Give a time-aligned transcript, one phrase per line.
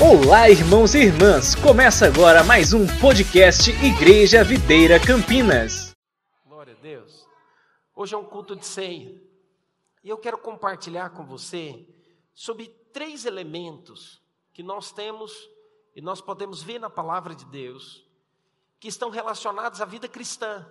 [0.00, 1.56] Olá, irmãos e irmãs!
[1.56, 5.92] Começa agora mais um podcast Igreja Videira Campinas.
[6.46, 7.26] Glória a Deus.
[7.96, 9.20] Hoje é um culto de ceia.
[10.04, 11.84] E eu quero compartilhar com você
[12.32, 14.22] sobre três elementos
[14.52, 15.50] que nós temos
[15.96, 18.06] e nós podemos ver na palavra de Deus
[18.78, 20.64] que estão relacionados à vida cristã.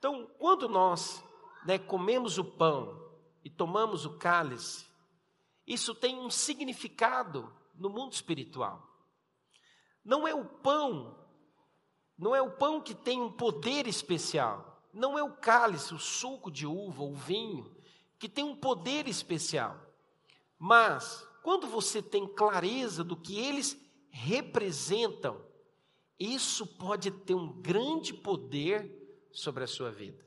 [0.00, 1.22] Então, quando nós
[1.64, 3.08] né, comemos o pão
[3.44, 4.84] e tomamos o cálice,
[5.64, 8.86] isso tem um significado no mundo espiritual.
[10.04, 11.18] Não é o pão,
[12.18, 16.50] não é o pão que tem um poder especial, não é o cálice, o suco
[16.50, 17.74] de uva, o vinho,
[18.18, 19.78] que tem um poder especial.
[20.58, 23.76] Mas, quando você tem clareza do que eles
[24.08, 25.44] representam,
[26.18, 30.24] isso pode ter um grande poder sobre a sua vida.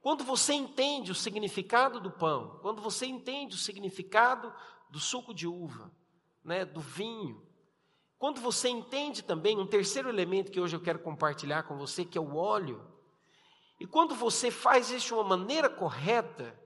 [0.00, 4.52] Quando você entende o significado do pão, quando você entende o significado
[4.90, 5.90] do suco de uva,
[6.44, 7.42] né, do vinho.
[8.18, 12.18] Quando você entende também um terceiro elemento que hoje eu quero compartilhar com você, que
[12.18, 12.84] é o óleo.
[13.80, 16.58] E quando você faz isso de uma maneira correta,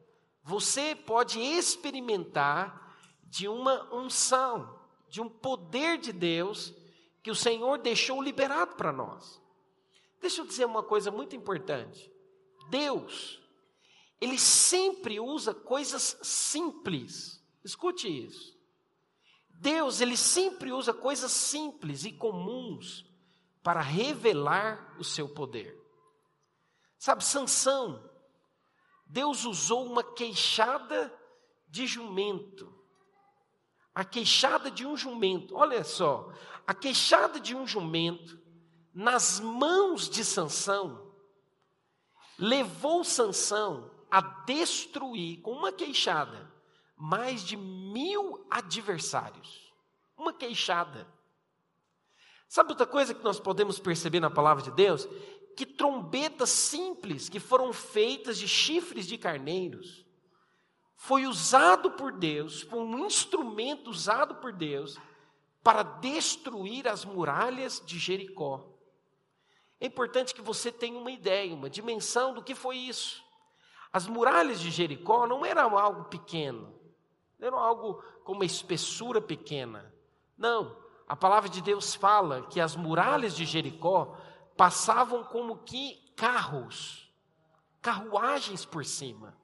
[0.42, 6.74] você pode experimentar de uma unção, de um poder de Deus
[7.22, 9.40] que o Senhor deixou liberado para nós.
[10.20, 12.10] Deixa eu dizer uma coisa muito importante.
[12.70, 13.40] Deus,
[14.20, 17.42] Ele sempre usa coisas simples.
[17.64, 18.57] Escute isso.
[19.60, 23.04] Deus, ele sempre usa coisas simples e comuns
[23.62, 25.76] para revelar o seu poder.
[26.96, 28.08] Sabe, Sansão,
[29.04, 31.12] Deus usou uma queixada
[31.68, 32.72] de jumento.
[33.92, 35.56] A queixada de um jumento.
[35.56, 36.32] Olha só,
[36.64, 38.40] a queixada de um jumento
[38.94, 41.12] nas mãos de Sansão
[42.38, 46.57] levou Sansão a destruir com uma queixada
[46.98, 49.72] mais de mil adversários.
[50.16, 51.06] Uma queixada.
[52.48, 55.06] Sabe outra coisa que nós podemos perceber na palavra de Deus?
[55.56, 60.04] Que trombetas simples que foram feitas de chifres de carneiros
[60.96, 64.98] foi usado por Deus, foi um instrumento usado por Deus
[65.62, 68.66] para destruir as muralhas de Jericó.
[69.80, 73.22] É importante que você tenha uma ideia, uma dimensão do que foi isso.
[73.92, 76.77] As muralhas de Jericó não eram algo pequeno.
[77.38, 79.94] Não era algo com uma espessura pequena.
[80.36, 80.76] Não,
[81.06, 84.16] a palavra de Deus fala que as muralhas de Jericó
[84.56, 87.10] passavam como que carros,
[87.80, 89.36] carruagens por cima.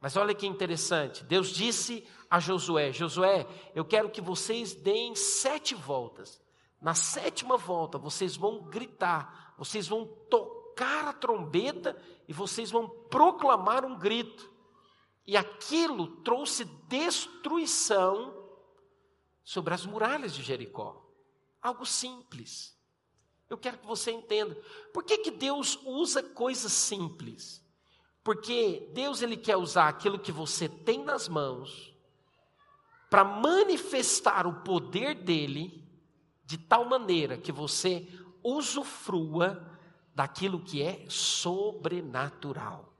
[0.00, 5.74] Mas olha que interessante, Deus disse a Josué: Josué, eu quero que vocês deem sete
[5.74, 6.42] voltas.
[6.78, 11.96] Na sétima volta, vocês vão gritar, vocês vão tocar a trombeta
[12.28, 14.52] e vocês vão proclamar um grito.
[15.26, 18.44] E aquilo trouxe destruição
[19.42, 21.04] sobre as muralhas de Jericó.
[21.60, 22.78] Algo simples.
[23.48, 24.54] Eu quero que você entenda.
[24.92, 27.64] Por que, que Deus usa coisas simples?
[28.22, 31.94] Porque Deus ele quer usar aquilo que você tem nas mãos
[33.10, 35.86] para manifestar o poder dele
[36.44, 38.08] de tal maneira que você
[38.42, 39.78] usufrua
[40.14, 42.93] daquilo que é sobrenatural.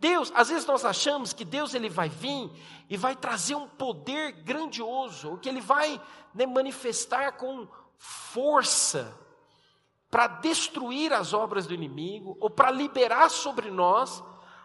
[0.00, 2.50] Deus, às vezes nós achamos que Deus ele vai vir
[2.88, 6.00] e vai trazer um poder grandioso, que ele vai
[6.34, 7.68] né, manifestar com
[7.98, 9.14] força
[10.10, 14.24] para destruir as obras do inimigo, ou para liberar sobre nós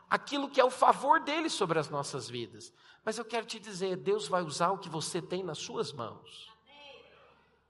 [0.10, 2.74] aquilo que é o favor dele sobre as nossas vidas.
[3.04, 6.50] Mas eu quero te dizer, Deus vai usar o que você tem nas suas mãos.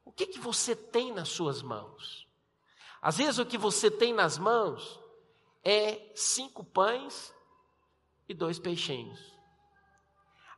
[0.06, 2.28] O que, que você tem nas suas mãos?
[3.02, 5.00] Às vezes o que você tem nas mãos
[5.64, 7.34] é cinco pães
[8.28, 9.36] e dois peixinhos.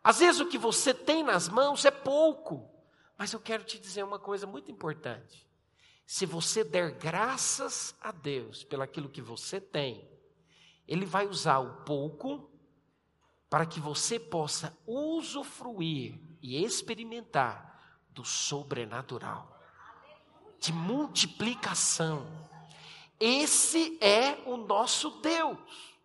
[0.04, 2.70] Às vezes o que você tem nas mãos é pouco,
[3.18, 5.46] mas eu quero te dizer uma coisa muito importante.
[6.06, 10.10] Se você der graças a Deus pelaquilo que você tem,
[10.88, 12.50] Ele vai usar o pouco
[13.50, 19.62] para que você possa usufruir e experimentar do sobrenatural,
[20.60, 22.26] de multiplicação.
[23.20, 25.97] Esse é o nosso Deus.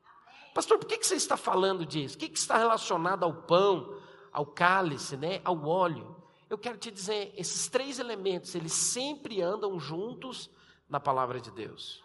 [0.55, 2.17] Pastor, por que, que você está falando disso?
[2.17, 3.97] O que, que está relacionado ao pão,
[4.31, 6.17] ao cálice, né, ao óleo?
[6.49, 10.51] Eu quero te dizer, esses três elementos, eles sempre andam juntos
[10.89, 12.03] na palavra de Deus.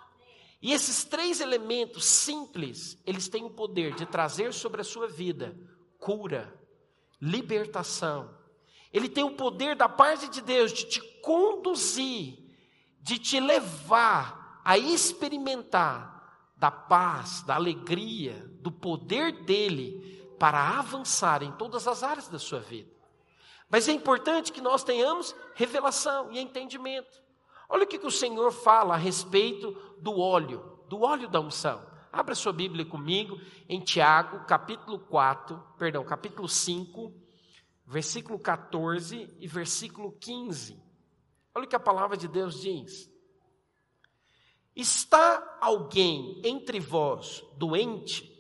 [0.62, 5.56] E esses três elementos simples, eles têm o poder de trazer sobre a sua vida
[6.00, 6.54] cura,
[7.22, 8.34] libertação.
[8.94, 12.40] Ele tem o poder da parte de Deus de te conduzir,
[13.02, 16.17] de te levar a experimentar
[16.58, 22.60] da paz, da alegria, do poder dele para avançar em todas as áreas da sua
[22.60, 22.92] vida.
[23.70, 27.22] Mas é importante que nós tenhamos revelação e entendimento.
[27.70, 31.86] Olha o que, que o Senhor fala a respeito do óleo, do óleo da unção.
[32.12, 37.14] Abra sua Bíblia comigo em Tiago, capítulo 4, perdão, capítulo 5,
[37.86, 40.82] versículo 14 e versículo 15.
[41.54, 43.12] Olha o que a palavra de Deus diz.
[44.78, 48.32] Está alguém entre vós doente?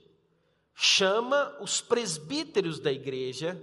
[0.75, 3.59] Chama os presbíteros da igreja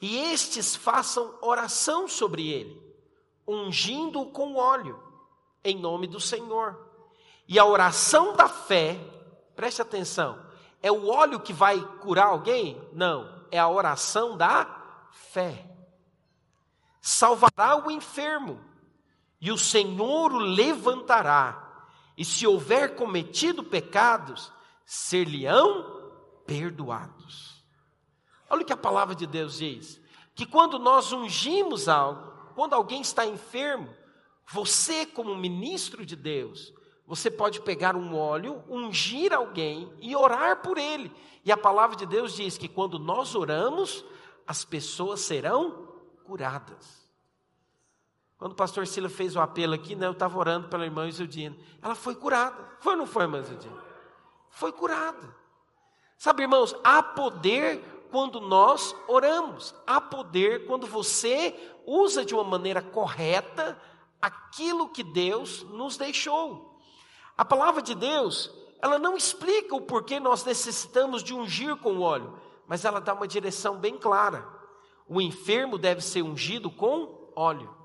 [0.00, 2.82] e estes façam oração sobre ele,
[3.46, 4.98] ungindo-o com óleo,
[5.62, 6.80] em nome do Senhor.
[7.46, 8.98] E a oração da fé,
[9.54, 10.42] preste atenção,
[10.82, 12.80] é o óleo que vai curar alguém?
[12.94, 14.64] Não, é a oração da
[15.10, 15.70] fé.
[17.02, 18.58] Salvará o enfermo,
[19.38, 21.61] e o Senhor o levantará,
[22.16, 24.52] e se houver cometido pecados,
[24.84, 26.12] ser-lhe-ão
[26.46, 27.64] perdoados.
[28.48, 30.00] Olha o que a palavra de Deus diz:
[30.34, 33.88] que quando nós ungimos algo, quando alguém está enfermo,
[34.50, 36.72] você, como ministro de Deus,
[37.06, 41.12] você pode pegar um óleo, ungir alguém e orar por ele.
[41.44, 44.04] E a palavra de Deus diz que quando nós oramos,
[44.46, 45.88] as pessoas serão
[46.24, 47.10] curadas.
[48.42, 51.56] Quando o pastor Sila fez o apelo aqui, né, eu estava orando pela irmã Isildina.
[51.80, 52.72] Ela foi curada.
[52.80, 53.80] Foi ou não foi, irmã Isildina?
[54.50, 55.32] Foi curada.
[56.18, 61.54] Sabe, irmãos, há poder quando nós oramos, há poder quando você
[61.86, 63.80] usa de uma maneira correta
[64.20, 66.80] aquilo que Deus nos deixou.
[67.38, 68.50] A palavra de Deus,
[68.80, 72.36] ela não explica o porquê nós necessitamos de ungir com óleo,
[72.66, 74.44] mas ela dá uma direção bem clara.
[75.06, 77.81] O enfermo deve ser ungido com óleo.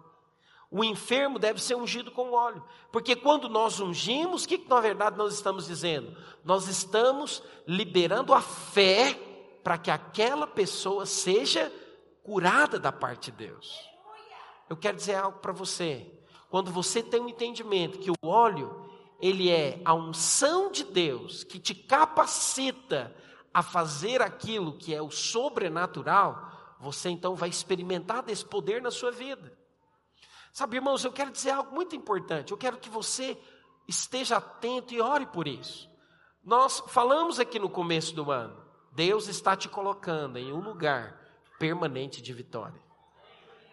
[0.69, 2.61] O enfermo deve ser ungido com óleo,
[2.91, 6.15] porque quando nós ungimos, o que, na verdade nós estamos dizendo?
[6.43, 9.17] Nós estamos liberando a fé
[9.63, 11.71] para que aquela pessoa seja
[12.21, 13.79] curada da parte de Deus.
[14.69, 16.05] Eu quero dizer algo para você.
[16.49, 18.89] Quando você tem um entendimento que o óleo,
[19.21, 23.15] ele é a unção de Deus que te capacita
[23.53, 29.11] a fazer aquilo que é o sobrenatural, você então vai experimentar desse poder na sua
[29.11, 29.56] vida.
[30.57, 32.51] Sabe, irmãos, eu quero dizer algo muito importante.
[32.51, 33.38] Eu quero que você
[33.88, 35.88] esteja atento e ore por isso.
[36.44, 41.15] Nós falamos aqui no começo do ano Deus está te colocando em um lugar
[41.59, 42.81] permanente de vitória.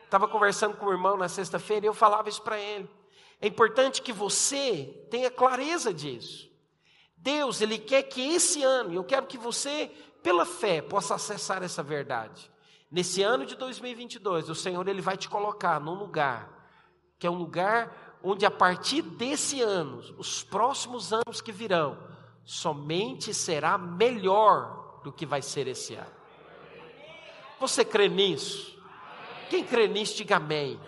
[0.05, 2.91] Estava conversando com o irmão na sexta-feira e eu falava isso para ele.
[3.41, 6.51] É importante que você tenha clareza disso.
[7.17, 9.91] Deus, Ele quer que esse ano, eu quero que você,
[10.23, 12.53] pela fé, possa acessar essa verdade.
[12.91, 16.55] Nesse ano de 2022, o Senhor Ele vai te colocar num lugar,
[17.19, 21.99] que é um lugar onde a partir desse ano, os próximos anos que virão,
[22.45, 26.15] somente será melhor do que vai ser esse ano.
[27.61, 28.79] Você crê nisso?
[29.51, 30.81] Quem crê nisso, diga amém.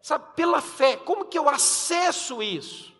[0.00, 2.94] Sabe, pela fé, como que eu acesso isso?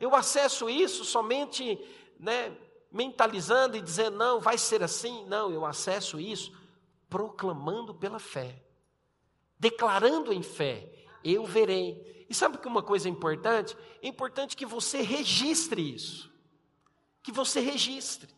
[0.00, 1.78] Eu acesso isso somente,
[2.18, 2.56] né,
[2.90, 5.24] mentalizando e dizendo, não, vai ser assim.
[5.26, 6.52] Não, eu acesso isso
[7.08, 8.62] proclamando pela fé,
[9.58, 10.90] declarando em fé,
[11.24, 12.26] eu verei.
[12.28, 13.76] E sabe que uma coisa importante?
[14.02, 16.30] É importante que você registre isso.
[17.22, 18.28] Que você registre.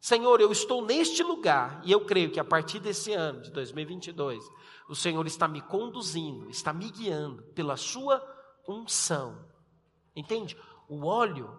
[0.00, 4.44] Senhor, eu estou neste lugar e eu creio que a partir desse ano de 2022,
[4.88, 8.22] o Senhor está me conduzindo, está me guiando pela sua
[8.66, 9.44] unção.
[10.14, 10.56] Entende?
[10.88, 11.50] O óleo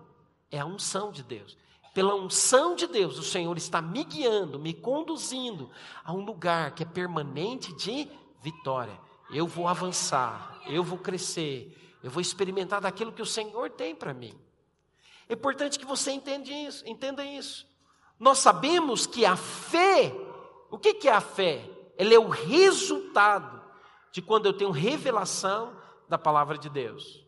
[0.50, 1.58] é a unção de Deus.
[1.94, 5.70] Pela unção de Deus, o Senhor está me guiando, me conduzindo
[6.04, 8.10] a um lugar que é permanente de
[8.42, 9.00] vitória.
[9.32, 14.14] Eu vou avançar, eu vou crescer, eu vou experimentar daquilo que o Senhor tem para
[14.14, 14.34] mim.
[15.28, 17.68] É importante que você entenda isso, entenda isso.
[18.20, 20.14] Nós sabemos que a fé,
[20.70, 21.70] o que é a fé?
[21.98, 23.62] Ela é o resultado
[24.12, 25.78] de quando eu tenho revelação
[26.08, 27.24] da palavra de Deus.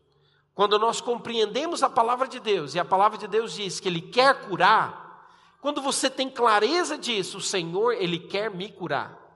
[0.54, 4.02] Quando nós compreendemos a palavra de Deus e a palavra de Deus diz que Ele
[4.02, 5.28] quer curar,
[5.62, 9.31] quando você tem clareza disso, o Senhor, Ele quer me curar.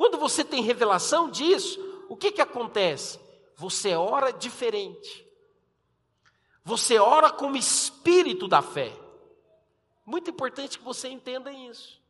[0.00, 1.78] Quando você tem revelação disso,
[2.08, 3.20] o que, que acontece?
[3.54, 5.28] Você ora diferente.
[6.64, 8.98] Você ora com o espírito da fé.
[10.06, 12.00] Muito importante que você entenda isso.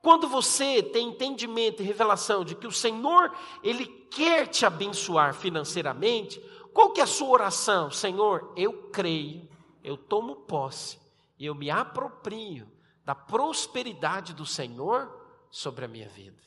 [0.00, 6.40] Quando você tem entendimento e revelação de que o Senhor, Ele quer te abençoar financeiramente,
[6.72, 7.90] qual que é a sua oração?
[7.90, 9.46] Senhor, eu creio,
[9.82, 10.98] eu tomo posse,
[11.38, 12.66] eu me aproprio
[13.04, 15.14] da prosperidade do Senhor
[15.50, 16.42] sobre a minha vida.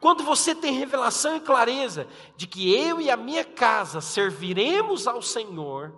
[0.00, 5.20] Quando você tem revelação e clareza de que eu e a minha casa serviremos ao
[5.20, 5.92] Senhor,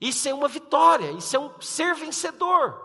[0.00, 2.78] isso é uma vitória, isso é um ser vencedor.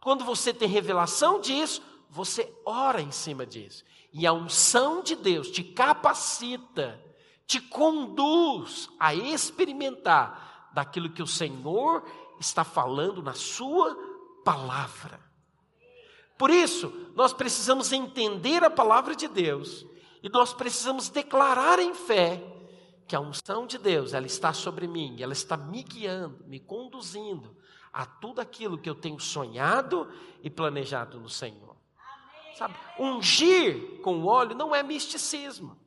[0.00, 1.80] Quando você tem revelação disso,
[2.10, 3.84] você ora em cima disso.
[4.12, 7.00] E a unção de Deus te capacita,
[7.46, 12.04] te conduz a experimentar daquilo que o Senhor
[12.40, 13.96] está falando na Sua
[14.44, 15.23] palavra.
[16.36, 19.86] Por isso, nós precisamos entender a palavra de Deus
[20.22, 22.42] e nós precisamos declarar em fé
[23.06, 27.56] que a unção de Deus, ela está sobre mim, ela está me guiando, me conduzindo
[27.92, 30.10] a tudo aquilo que eu tenho sonhado
[30.42, 31.76] e planejado no Senhor.
[32.56, 35.78] Sabe, ungir com óleo não é misticismo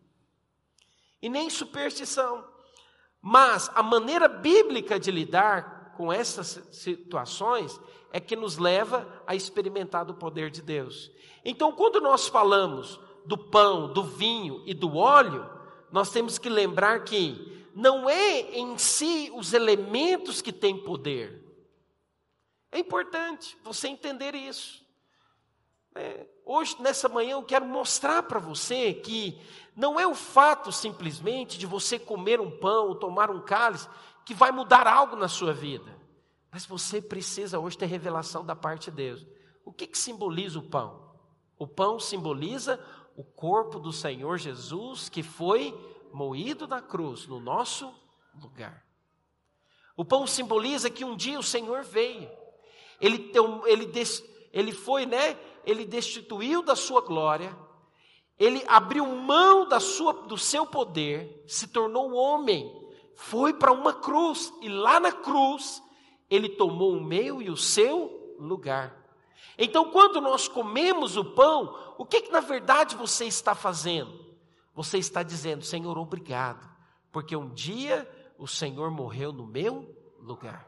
[1.22, 2.46] e nem superstição,
[3.22, 7.80] mas a maneira bíblica de lidar com essas situações
[8.12, 11.12] é que nos leva a experimentar do poder de Deus.
[11.44, 15.50] Então, quando nós falamos do pão, do vinho e do óleo,
[15.92, 21.44] nós temos que lembrar que não é em si os elementos que têm poder.
[22.72, 24.86] É importante você entender isso.
[25.96, 29.40] É, hoje, nessa manhã, eu quero mostrar para você que
[29.76, 33.88] não é o fato simplesmente de você comer um pão ou tomar um cálice
[34.26, 35.97] que vai mudar algo na sua vida.
[36.58, 39.28] Mas você precisa hoje ter revelação da parte de Deus.
[39.64, 41.16] O que, que simboliza o pão?
[41.56, 42.84] O pão simboliza
[43.16, 45.72] o corpo do Senhor Jesus que foi
[46.12, 47.94] moído na cruz no nosso
[48.42, 48.84] lugar.
[49.96, 52.28] O pão simboliza que um dia o Senhor veio.
[53.00, 53.32] Ele,
[53.68, 53.92] ele,
[54.52, 55.40] ele foi, né?
[55.64, 57.56] Ele destituiu da sua glória.
[58.40, 62.68] Ele abriu mão da sua, do seu poder, se tornou homem,
[63.16, 65.86] foi para uma cruz e lá na cruz
[66.30, 68.96] ele tomou o meu e o seu lugar.
[69.58, 74.26] Então, quando nós comemos o pão, o que, que na verdade você está fazendo?
[74.76, 76.70] Você está dizendo, Senhor, obrigado,
[77.12, 78.08] porque um dia
[78.38, 80.68] o Senhor morreu no meu lugar.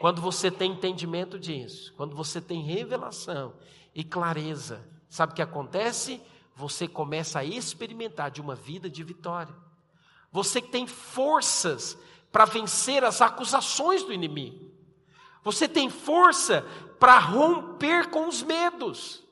[0.00, 3.54] Quando você tem entendimento disso, quando você tem revelação
[3.94, 6.20] e clareza, sabe o que acontece?
[6.56, 9.54] Você começa a experimentar de uma vida de vitória.
[10.32, 11.98] Você tem forças
[12.34, 14.68] para vencer as acusações do inimigo.
[15.44, 16.62] Você tem força
[16.98, 19.22] para romper com os medos.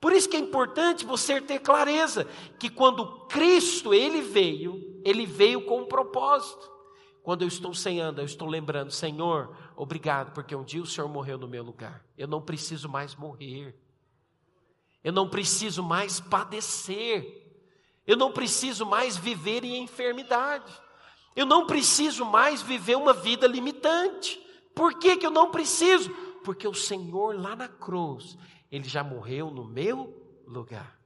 [0.00, 2.24] Por isso que é importante você ter clareza
[2.56, 6.70] que quando Cristo ele veio, ele veio com um propósito.
[7.20, 11.36] Quando eu estou ceando, eu estou lembrando, Senhor, obrigado, porque um dia o Senhor morreu
[11.36, 12.04] no meu lugar.
[12.16, 13.76] Eu não preciso mais morrer.
[15.02, 17.60] Eu não preciso mais padecer.
[18.06, 20.72] Eu não preciso mais viver em enfermidade.
[21.38, 24.44] Eu não preciso mais viver uma vida limitante.
[24.74, 26.10] Por que, que eu não preciso?
[26.42, 28.36] Porque o Senhor lá na cruz,
[28.72, 30.98] Ele já morreu no meu lugar.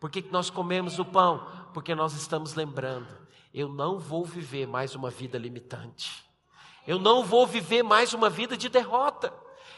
[0.00, 1.46] Por que, que nós comemos o pão?
[1.72, 3.06] Porque nós estamos lembrando,
[3.54, 6.28] eu não vou viver mais uma vida limitante.
[6.84, 9.32] Eu não vou viver mais uma vida de derrota.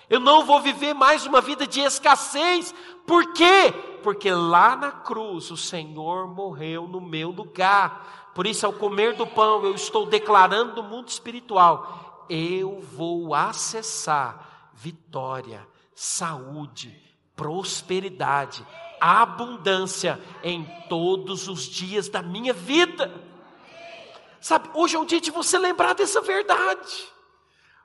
[0.08, 2.74] Eu não vou viver mais uma vida de escassez.
[3.06, 3.70] Por quê?
[4.02, 8.21] Porque lá na cruz o Senhor morreu no meu lugar.
[8.34, 14.70] Por isso, ao comer do pão, eu estou declarando no mundo espiritual: eu vou acessar
[14.72, 16.98] vitória, saúde,
[17.36, 18.66] prosperidade,
[19.00, 23.12] abundância em todos os dias da minha vida.
[24.40, 27.12] Sabe, hoje é um dia de você lembrar dessa verdade.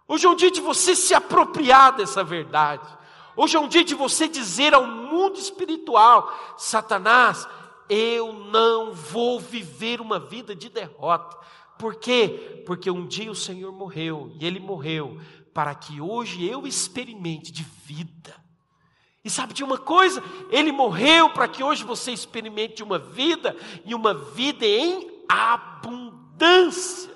[0.08, 2.88] Hoje é um dia de você se apropriar dessa verdade.
[3.36, 7.48] Hoje é um dia de você dizer ao mundo espiritual: Satanás,
[7.90, 11.38] eu não vou viver uma vida de derrota.
[11.78, 12.64] Por quê?
[12.66, 15.20] Porque um dia o Senhor morreu, e Ele morreu
[15.54, 18.36] para que hoje eu experimente de vida.
[19.24, 20.24] E sabe de uma coisa?
[20.52, 27.16] Ele morreu para que hoje você experimente uma vida, e uma vida em abundância.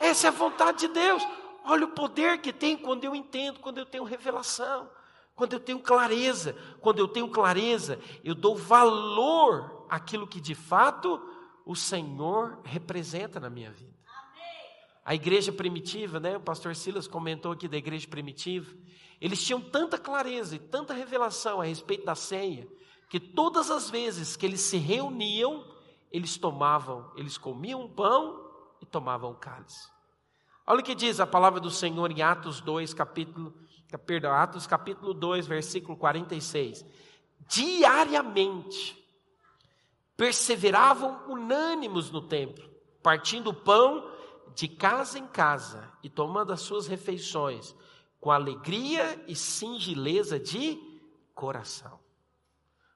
[0.00, 1.22] Essa é a vontade de Deus.
[1.64, 4.88] Olha o poder que tem quando eu entendo, quando eu tenho revelação,
[5.36, 6.56] quando eu tenho clareza.
[6.80, 11.20] Quando eu tenho clareza, eu dou valor àquilo que de fato
[11.64, 13.94] o Senhor representa na minha vida.
[15.04, 16.36] A igreja primitiva, né?
[16.36, 18.74] O pastor Silas comentou aqui da igreja primitiva.
[19.20, 22.66] Eles tinham tanta clareza e tanta revelação a respeito da ceia,
[23.08, 25.64] que todas as vezes que eles se reuniam,
[26.10, 28.50] eles tomavam, eles comiam pão
[28.80, 29.88] e tomavam cálice.
[30.66, 33.54] Olha o que diz a palavra do Senhor em Atos 2, capítulo,
[34.04, 36.84] perdão, Atos capítulo 2, versículo 46.
[37.48, 38.96] Diariamente
[40.16, 42.68] perseveravam unânimos no templo,
[43.02, 44.10] partindo o pão
[44.54, 47.74] de casa em casa e tomando as suas refeições
[48.18, 50.80] com alegria e singeleza de
[51.34, 52.00] coração.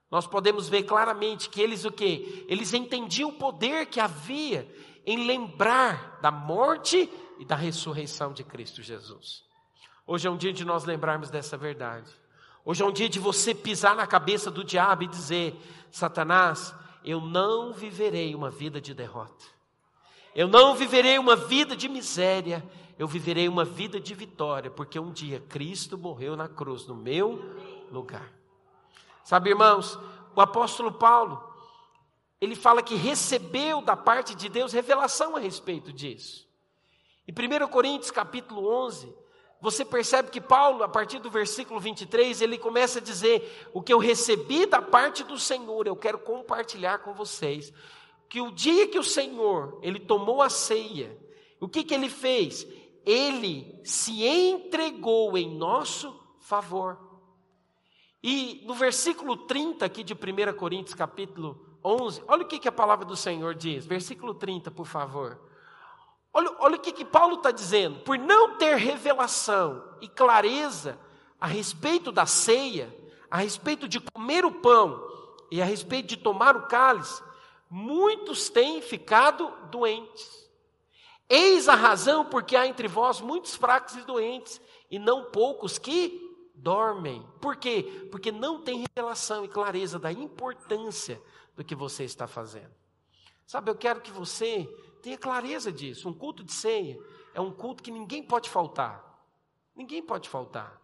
[0.09, 2.45] Nós podemos ver claramente que eles o que?
[2.49, 4.69] Eles entendiam o poder que havia
[5.05, 9.45] em lembrar da morte e da ressurreição de Cristo Jesus.
[10.05, 12.11] Hoje é um dia de nós lembrarmos dessa verdade.
[12.65, 15.55] Hoje é um dia de você pisar na cabeça do diabo e dizer:
[15.91, 19.45] Satanás, eu não viverei uma vida de derrota.
[20.33, 22.63] Eu não viverei uma vida de miséria,
[22.97, 27.43] eu viverei uma vida de vitória, porque um dia Cristo morreu na cruz no meu
[27.91, 28.31] lugar.
[29.23, 29.99] Sabe, irmãos,
[30.35, 31.43] o apóstolo Paulo,
[32.39, 36.47] ele fala que recebeu da parte de Deus revelação a respeito disso.
[37.27, 39.13] Em 1 Coríntios capítulo 11,
[39.61, 43.93] você percebe que Paulo, a partir do versículo 23, ele começa a dizer: O que
[43.93, 47.71] eu recebi da parte do Senhor, eu quero compartilhar com vocês.
[48.27, 51.15] Que o dia que o Senhor, ele tomou a ceia,
[51.59, 52.65] o que, que ele fez?
[53.05, 56.97] Ele se entregou em nosso favor.
[58.23, 62.71] E no versículo 30 aqui de 1 Coríntios, capítulo 11, olha o que, que a
[62.71, 63.85] palavra do Senhor diz.
[63.85, 65.50] Versículo 30, por favor.
[66.33, 67.99] Olha, olha o que, que Paulo está dizendo.
[68.01, 70.97] Por não ter revelação e clareza
[71.39, 72.95] a respeito da ceia,
[73.29, 75.01] a respeito de comer o pão
[75.49, 77.21] e a respeito de tomar o cálice,
[77.69, 80.49] muitos têm ficado doentes.
[81.29, 86.29] Eis a razão porque há entre vós muitos fracos e doentes, e não poucos que
[86.53, 87.25] dormem.
[87.39, 88.07] Por quê?
[88.11, 91.21] Porque não tem revelação e clareza da importância
[91.55, 92.71] do que você está fazendo.
[93.47, 94.69] Sabe, eu quero que você
[95.01, 96.07] Tenha clareza disso.
[96.07, 96.99] Um culto de ceia
[97.33, 99.03] é um culto que ninguém pode faltar.
[99.75, 100.79] Ninguém pode faltar.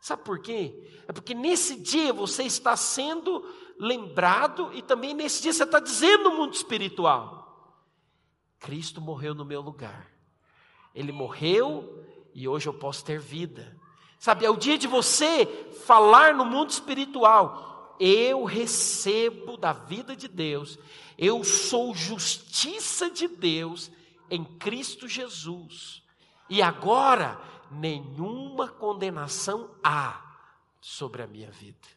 [0.00, 1.02] Sabe por quê?
[1.08, 3.42] É porque nesse dia você está sendo
[3.78, 7.82] lembrado e também nesse dia você está dizendo no mundo espiritual:
[8.58, 10.10] Cristo morreu no meu lugar.
[10.94, 13.74] Ele morreu e hoje eu posso ter vida.
[14.18, 15.46] Sabe, é o dia de você
[15.86, 20.78] falar no mundo espiritual: eu recebo da vida de Deus
[21.18, 23.90] eu sou justiça de Deus
[24.30, 26.02] em Cristo Jesus.
[26.48, 30.20] E agora, nenhuma condenação há
[30.80, 31.88] sobre a minha vida.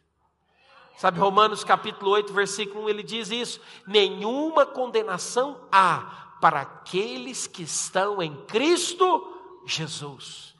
[0.96, 7.62] Sabe, Romanos capítulo 8, versículo 1, ele diz isso: nenhuma condenação há para aqueles que
[7.62, 10.54] estão em Cristo Jesus.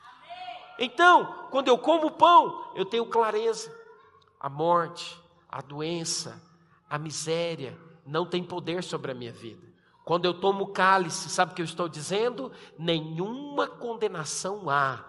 [0.78, 3.76] Então, quando eu como pão, eu tenho clareza.
[4.40, 6.42] A morte, a doença,
[6.88, 9.66] a miséria, não tem poder sobre a minha vida.
[10.04, 12.50] Quando eu tomo cálice, sabe o que eu estou dizendo?
[12.78, 15.04] Nenhuma condenação há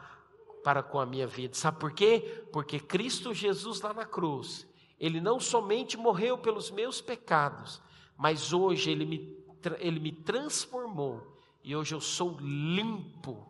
[0.63, 1.56] para com a minha vida.
[1.56, 2.45] Sabe por quê?
[2.52, 4.67] Porque Cristo Jesus lá na cruz,
[4.99, 7.82] ele não somente morreu pelos meus pecados,
[8.17, 9.38] mas hoje ele me,
[9.80, 13.47] ele me transformou e hoje eu sou limpo,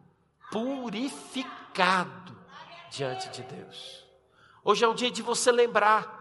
[0.52, 2.38] purificado
[2.92, 4.06] diante de Deus.
[4.64, 6.19] Hoje é um dia de você lembrar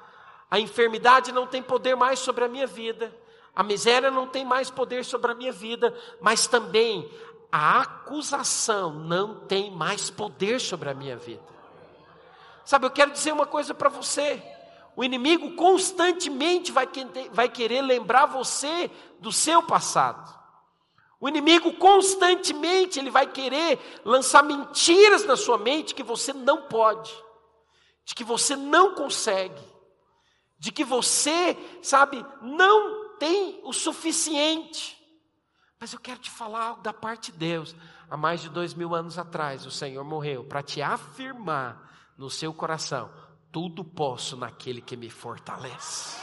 [0.51, 3.15] a enfermidade não tem poder mais sobre a minha vida,
[3.55, 7.11] a miséria não tem mais poder sobre a minha vida, mas também
[7.51, 11.43] a acusação não tem mais poder sobre a minha vida.
[12.65, 14.43] Sabe, eu quero dizer uma coisa para você.
[14.95, 16.89] O inimigo constantemente vai,
[17.33, 20.37] vai querer lembrar você do seu passado.
[21.21, 27.13] O inimigo constantemente ele vai querer lançar mentiras na sua mente que você não pode,
[28.05, 29.78] de que você não consegue
[30.59, 34.97] de que você, sabe, não tem o suficiente.
[35.81, 37.75] Mas eu quero te falar algo da parte de Deus.
[38.11, 42.53] Há mais de dois mil anos atrás, o Senhor morreu para te afirmar no seu
[42.53, 43.11] coração:
[43.53, 46.19] tudo posso naquele que me fortalece.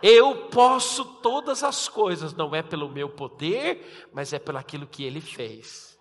[0.00, 5.02] Eu posso todas as coisas, não é pelo meu poder, mas é pelo aquilo que
[5.02, 5.97] Ele fez.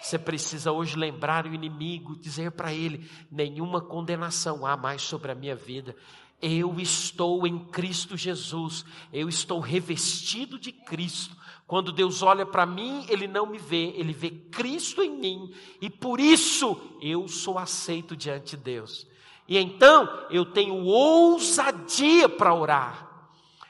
[0.00, 5.34] Você precisa hoje lembrar o inimigo, dizer para ele: nenhuma condenação há mais sobre a
[5.34, 5.94] minha vida.
[6.40, 11.36] Eu estou em Cristo Jesus, eu estou revestido de Cristo.
[11.66, 15.90] Quando Deus olha para mim, Ele não me vê, Ele vê Cristo em mim, e
[15.90, 19.06] por isso eu sou aceito diante de Deus.
[19.48, 23.07] E então eu tenho ousadia para orar,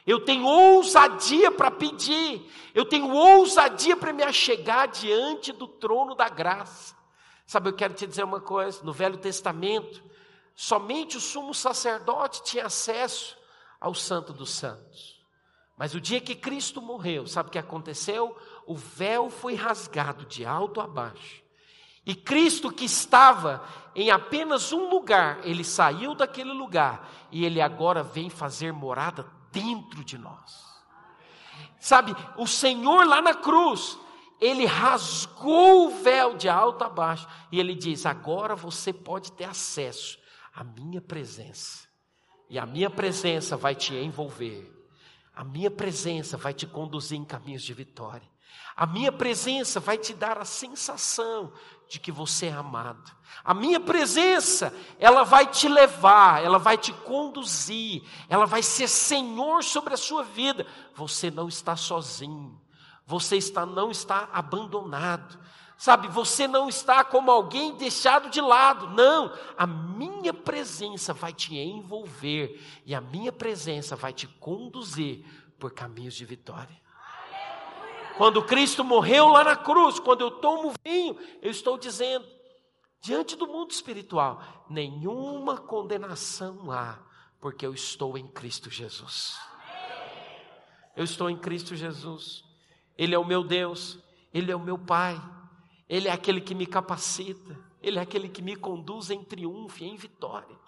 [0.09, 6.31] eu tenho ousadia para pedir, eu tenho ousadia para me achegar diante do trono da
[6.31, 6.97] graça.
[7.47, 10.03] Sabe, eu quero te dizer uma coisa: no Velho Testamento,
[10.55, 13.37] somente o sumo sacerdote tinha acesso
[13.79, 15.23] ao Santo dos Santos.
[15.77, 18.35] Mas o dia que Cristo morreu, sabe o que aconteceu?
[18.67, 21.43] O véu foi rasgado de alto a baixo.
[22.07, 23.63] E Cristo, que estava
[23.95, 30.05] em apenas um lugar, ele saiu daquele lugar e ele agora vem fazer morada dentro
[30.05, 30.67] de nós.
[31.79, 33.99] Sabe, o Senhor lá na cruz,
[34.41, 39.45] ele rasgou o véu de alto a baixo e ele diz: agora você pode ter
[39.45, 40.19] acesso
[40.55, 41.89] à minha presença,
[42.49, 44.73] e a minha presença vai te envolver,
[45.35, 48.29] a minha presença vai te conduzir em caminhos de vitória,
[48.77, 51.53] a minha presença vai te dar a sensação
[51.89, 53.17] de que você é amado.
[53.43, 59.65] A minha presença, ela vai te levar, ela vai te conduzir, ela vai ser Senhor
[59.65, 60.67] sobre a sua vida.
[60.95, 62.61] Você não está sozinho.
[63.07, 65.39] Você está não está abandonado.
[65.79, 68.89] Sabe, você não está como alguém deixado de lado.
[68.89, 75.25] Não, a minha presença vai te envolver e a minha presença vai te conduzir
[75.59, 76.77] por caminhos de vitória.
[78.19, 82.27] Quando Cristo morreu lá na cruz, quando eu tomo vinho, eu estou dizendo,
[83.01, 86.99] diante do mundo espiritual, nenhuma condenação há,
[87.41, 89.39] porque eu estou em Cristo Jesus.
[90.97, 92.43] Eu estou em Cristo Jesus.
[92.97, 94.01] Ele é o meu Deus,
[94.35, 95.17] Ele é o meu Pai,
[95.89, 99.95] Ele é aquele que me capacita, Ele é aquele que me conduz em triunfo, em
[99.95, 100.59] vitória.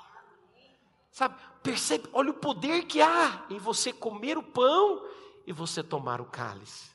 [1.10, 1.34] Sabe,
[1.64, 5.04] percebe, olha o poder que há em você comer o pão
[5.44, 6.89] e você tomar o cálice.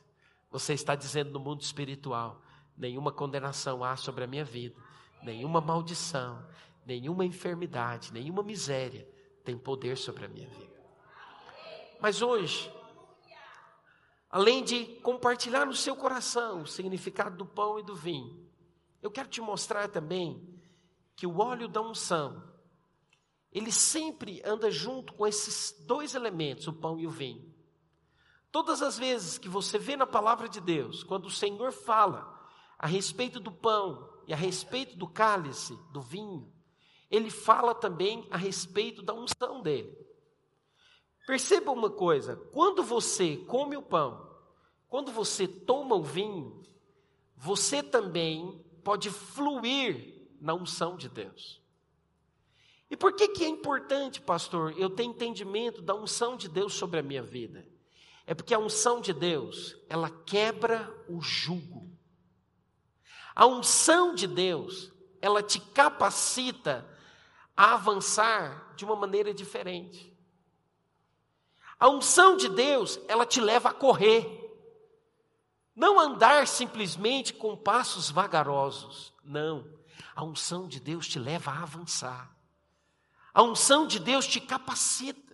[0.55, 2.41] Você está dizendo no mundo espiritual:
[2.77, 4.81] nenhuma condenação há sobre a minha vida,
[5.21, 6.47] nenhuma maldição,
[6.85, 9.05] nenhuma enfermidade, nenhuma miséria
[9.43, 10.73] tem poder sobre a minha vida.
[11.99, 12.71] Mas hoje,
[14.29, 18.47] além de compartilhar no seu coração o significado do pão e do vinho,
[19.01, 20.57] eu quero te mostrar também
[21.17, 22.41] que o óleo da unção,
[23.51, 27.53] ele sempre anda junto com esses dois elementos, o pão e o vinho.
[28.55, 32.41] Todas as vezes que você vê na palavra de Deus, quando o Senhor fala
[32.79, 36.49] a respeito do pão e a respeito do cálice, do vinho,
[37.11, 39.93] ele fala também a respeito da unção dele.
[41.27, 44.25] Perceba uma coisa: quando você come o pão,
[44.87, 46.63] quando você toma o vinho,
[47.35, 51.61] você também pode fluir na unção de Deus.
[52.89, 57.01] E por que, que é importante, pastor, eu ter entendimento da unção de Deus sobre
[57.01, 57.74] a minha vida?
[58.25, 61.91] É porque a unção de Deus, ela quebra o jugo.
[63.35, 66.87] A unção de Deus, ela te capacita
[67.55, 70.15] a avançar de uma maneira diferente.
[71.79, 74.41] A unção de Deus, ela te leva a correr.
[75.75, 79.13] Não andar simplesmente com passos vagarosos.
[79.23, 79.67] Não.
[80.15, 82.33] A unção de Deus te leva a avançar.
[83.33, 85.24] A unção de Deus te capacita.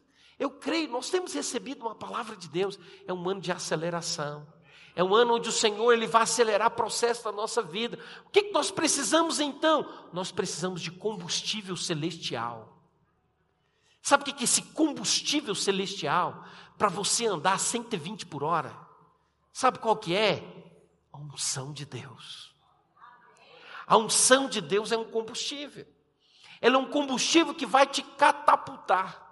[0.41, 2.80] Eu creio, nós temos recebido uma palavra de Deus.
[3.06, 4.51] É um ano de aceleração.
[4.95, 7.99] É um ano onde o Senhor ele vai acelerar o processo da nossa vida.
[8.25, 9.88] O que, que nós precisamos então?
[10.12, 12.82] Nós precisamos de combustível celestial.
[14.01, 16.43] Sabe o que, que é esse combustível celestial?
[16.75, 18.75] Para você andar 120 por hora.
[19.54, 20.43] Sabe qual que é?
[21.13, 22.56] A unção de Deus.
[23.86, 25.86] A unção de Deus é um combustível.
[26.60, 29.30] Ela é um combustível que vai te catapultar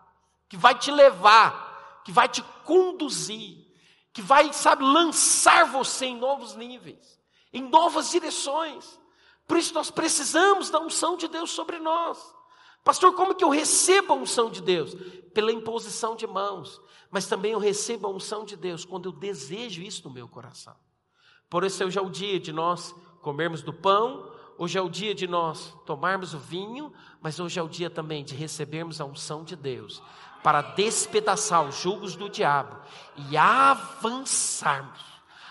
[0.50, 3.68] que vai te levar, que vai te conduzir,
[4.12, 7.20] que vai, sabe, lançar você em novos níveis,
[7.54, 9.00] em novas direções.
[9.48, 12.36] Por isso nós precisamos da unção de Deus sobre nós.
[12.84, 14.96] Pastor, como que eu recebo a unção de Deus?
[15.34, 16.82] Pela imposição de mãos.
[17.12, 20.76] Mas também eu recebo a unção de Deus quando eu desejo isso no meu coração.
[21.50, 25.14] Por isso hoje é o dia de nós comermos do pão, hoje é o dia
[25.14, 29.44] de nós tomarmos o vinho, mas hoje é o dia também de recebermos a unção
[29.44, 30.02] de Deus
[30.44, 32.78] para despedaçar os julgos do diabo
[33.16, 35.00] e avançarmos.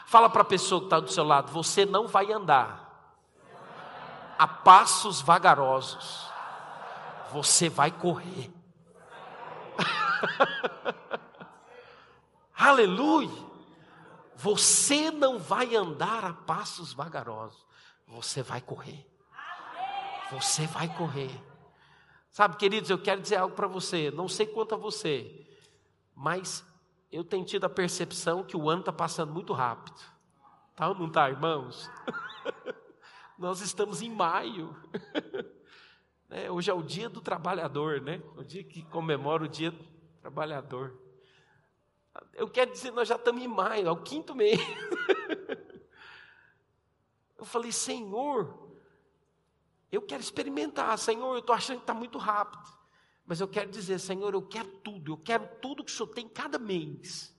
[0.07, 2.89] Fala para a pessoa que está do seu lado: você não vai andar
[4.39, 6.31] a passos vagarosos,
[7.33, 8.53] você vai correr.
[12.57, 13.49] Aleluia!
[14.35, 17.67] Você não vai andar a passos vagarosos,
[18.07, 19.05] você vai correr.
[20.31, 21.48] Você vai correr.
[22.39, 24.13] Sabe, queridos, eu quero dizer algo para você.
[24.13, 25.45] Não sei quanto a você,
[26.15, 26.65] mas
[27.11, 30.01] eu tenho tido a percepção que o ano está passando muito rápido.
[30.77, 31.91] Tá ou não está, irmãos?
[33.37, 34.73] Nós estamos em maio.
[36.31, 38.23] É, hoje é o dia do trabalhador, né?
[38.37, 39.83] O dia que comemora o dia do
[40.21, 40.95] trabalhador.
[42.35, 44.61] Eu quero dizer, nós já estamos em maio, é o quinto mês.
[47.39, 48.68] Eu falei, Senhor,
[49.91, 52.63] eu quero experimentar, Senhor, eu estou achando que está muito rápido.
[53.27, 56.27] Mas eu quero dizer, Senhor, eu quero tudo, eu quero tudo que o Senhor tem
[56.29, 57.35] cada mês.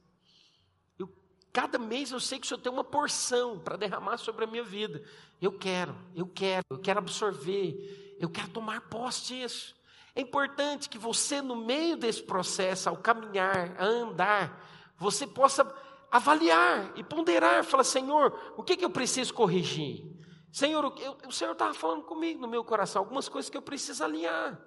[0.98, 1.10] Eu,
[1.52, 4.64] cada mês eu sei que o Senhor tem uma porção para derramar sobre a minha
[4.64, 5.04] vida.
[5.42, 9.76] Eu quero, eu quero, eu quero absorver, eu quero tomar posse disso.
[10.16, 14.64] É importante que você, no meio desse processo, ao caminhar, a andar,
[14.98, 15.64] você possa
[16.12, 20.04] avaliar e ponderar, falar, Senhor, o que, que eu preciso corrigir?
[20.52, 24.04] Senhor, eu, o Senhor estava falando comigo no meu coração, algumas coisas que eu preciso
[24.04, 24.60] alinhar.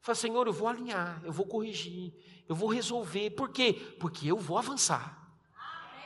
[0.00, 2.12] Falei, Senhor, eu vou alinhar, eu vou corrigir,
[2.48, 3.30] eu vou resolver.
[3.30, 3.72] Por quê?
[3.98, 5.18] Porque eu vou avançar.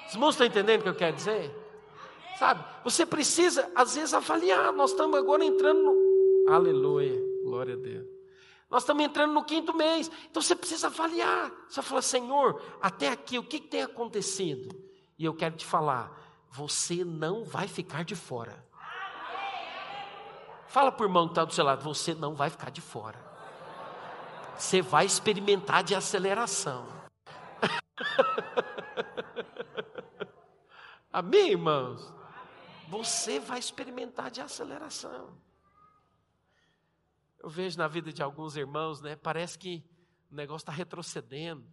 [0.06, 1.54] Os irmãos estão entendendo o que eu quero dizer?
[2.38, 2.64] Sabe?
[2.84, 4.72] Você precisa, às vezes, avaliar.
[4.72, 6.52] Nós estamos agora entrando no.
[6.52, 8.06] Aleluia, glória a Deus.
[8.70, 10.10] Nós estamos entrando no quinto mês.
[10.30, 11.52] Então você precisa avaliar.
[11.68, 14.74] Você fala, Senhor, até aqui, o que, que tem acontecido?
[15.18, 16.10] E eu quero te falar,
[16.50, 18.66] você não vai ficar de fora.
[20.72, 23.22] Fala para o irmão que está do seu lado, você não vai ficar de fora.
[24.56, 26.88] Você vai experimentar de aceleração.
[31.12, 32.10] Amém, irmãos?
[32.88, 35.38] Você vai experimentar de aceleração.
[37.38, 39.14] Eu vejo na vida de alguns irmãos, né?
[39.14, 39.84] Parece que
[40.30, 41.66] o negócio está retrocedendo.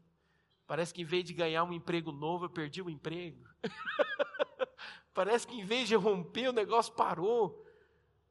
[0.67, 3.47] Parece que em vez de ganhar um emprego novo, eu perdi o emprego.
[5.15, 7.65] Parece que em vez de romper, o negócio parou.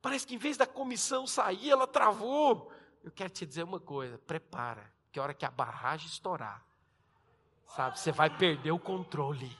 [0.01, 2.73] Parece que em vez da comissão sair, ela travou.
[3.03, 6.65] Eu quero te dizer uma coisa: prepara, que a hora que a barragem estourar,
[7.67, 9.57] sabe, você vai perder o controle.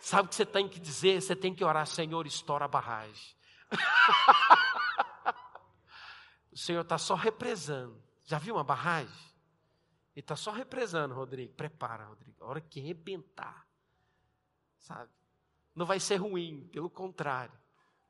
[0.00, 1.20] Sabe o que você tem que dizer?
[1.22, 3.36] Você tem que orar, Senhor, estoura a barragem.
[6.52, 8.00] O Senhor está só represando.
[8.24, 9.32] Já viu uma barragem?
[10.14, 11.54] Ele está só represando, Rodrigo.
[11.54, 12.44] Prepara, Rodrigo.
[12.44, 13.66] A hora que arrebentar,
[14.78, 15.10] sabe?
[15.74, 17.58] Não vai ser ruim, pelo contrário.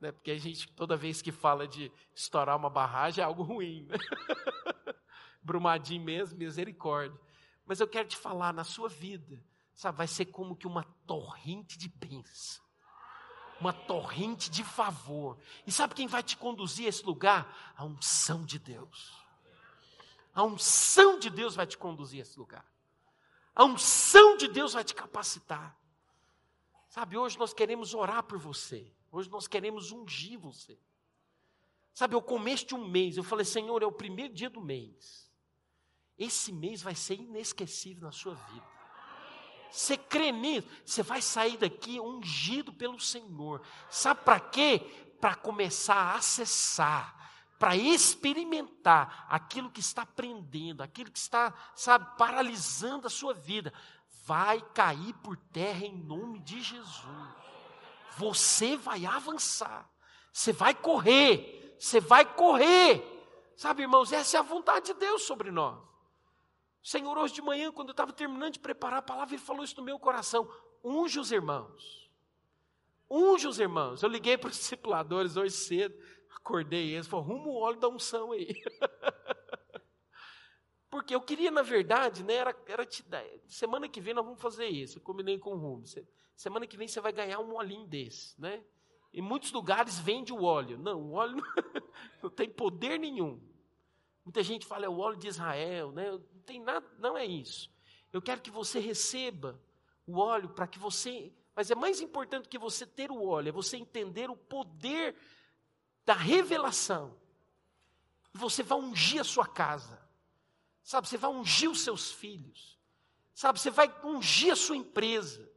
[0.03, 0.11] Né?
[0.11, 3.87] Porque a gente, toda vez que fala de estourar uma barragem, é algo ruim.
[3.89, 3.97] Né?
[5.41, 7.19] Brumadinho mesmo, misericórdia.
[7.65, 9.41] Mas eu quero te falar, na sua vida,
[9.73, 12.61] sabe, vai ser como que uma torrente de bênção
[13.61, 15.39] uma torrente de favor.
[15.65, 17.73] E sabe quem vai te conduzir a esse lugar?
[17.77, 19.17] A unção de Deus.
[20.35, 22.67] A unção de Deus vai te conduzir a esse lugar.
[23.55, 25.79] A unção de Deus vai te capacitar.
[26.89, 28.93] Sabe, hoje nós queremos orar por você.
[29.13, 30.79] Hoje nós queremos ungir você.
[31.93, 35.31] Sabe, eu começo de um mês, eu falei, Senhor, é o primeiro dia do mês.
[36.19, 38.67] Esse mês vai ser inesquecível na sua vida.
[39.71, 40.67] Você crê nisso?
[40.85, 43.63] Você vai sair daqui ungido pelo Senhor.
[43.91, 44.81] Sabe para quê?
[45.21, 53.07] Para começar a acessar, para experimentar aquilo que está prendendo, aquilo que está, sabe, paralisando
[53.07, 53.73] a sua vida.
[54.25, 57.42] Vai cair por terra em nome de Jesus.
[58.17, 59.91] Você vai avançar.
[60.33, 61.77] Você vai correr.
[61.79, 63.03] Você vai correr.
[63.57, 65.79] Sabe, irmãos, essa é a vontade de Deus sobre nós.
[66.83, 69.63] O Senhor, hoje de manhã, quando eu estava terminando de preparar a palavra, Ele falou
[69.63, 70.51] isso no meu coração:
[70.85, 72.11] unge os irmãos.
[73.09, 74.03] Unge os irmãos.
[74.03, 75.95] Eu liguei para os discipuladores hoje cedo,
[76.35, 78.49] acordei eles, falou: rumo o óleo da unção aí.
[80.93, 84.43] Porque eu queria, na verdade, né, era, era te dar, semana que vem nós vamos
[84.43, 84.99] fazer isso.
[84.99, 85.85] Eu combinei com o Rumo.
[86.37, 88.63] Semana que vem você vai ganhar um olhinho desse, né?
[89.11, 90.77] Em muitos lugares vende o óleo.
[90.77, 91.45] Não, o óleo não,
[92.25, 93.41] não tem poder nenhum.
[94.23, 96.11] Muita gente fala é o óleo de Israel, né?
[96.11, 97.73] Não tem nada, não é isso.
[98.13, 99.59] Eu quero que você receba
[100.07, 103.53] o óleo para que você, mas é mais importante que você ter o óleo, é
[103.53, 105.17] você entender o poder
[106.05, 107.19] da revelação.
[108.35, 110.02] Você vai ungir a sua casa.
[110.83, 112.79] Sabe, você vai ungir os seus filhos.
[113.35, 115.49] Sabe, você vai ungir a sua empresa.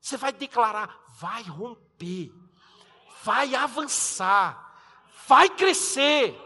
[0.00, 2.32] Você vai declarar, vai romper,
[3.22, 4.76] vai avançar,
[5.28, 6.36] vai crescer.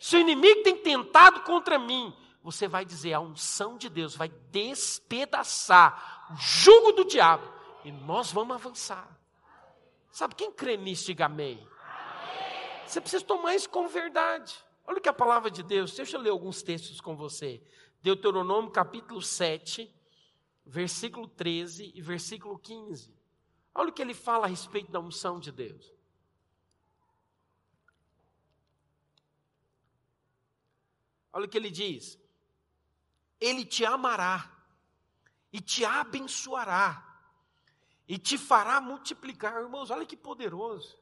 [0.00, 4.28] Se o inimigo tem tentado contra mim, você vai dizer: a unção de Deus vai
[4.50, 7.48] despedaçar o jugo do diabo
[7.84, 9.08] e nós vamos avançar.
[10.10, 11.06] Sabe quem crê nisso?
[11.06, 11.66] Diga amém.
[12.84, 14.54] Você precisa tomar isso como verdade.
[14.84, 17.62] Olha o que a palavra de Deus, deixa eu ler alguns textos com você.
[18.02, 19.92] Deuteronômio capítulo 7,
[20.66, 23.14] versículo 13 e versículo 15.
[23.74, 25.92] Olha o que ele fala a respeito da unção de Deus.
[31.32, 32.18] Olha o que ele diz:
[33.40, 34.52] Ele te amará,
[35.52, 37.02] e te abençoará,
[38.06, 39.62] e te fará multiplicar.
[39.62, 40.98] Irmãos, olha que poderoso.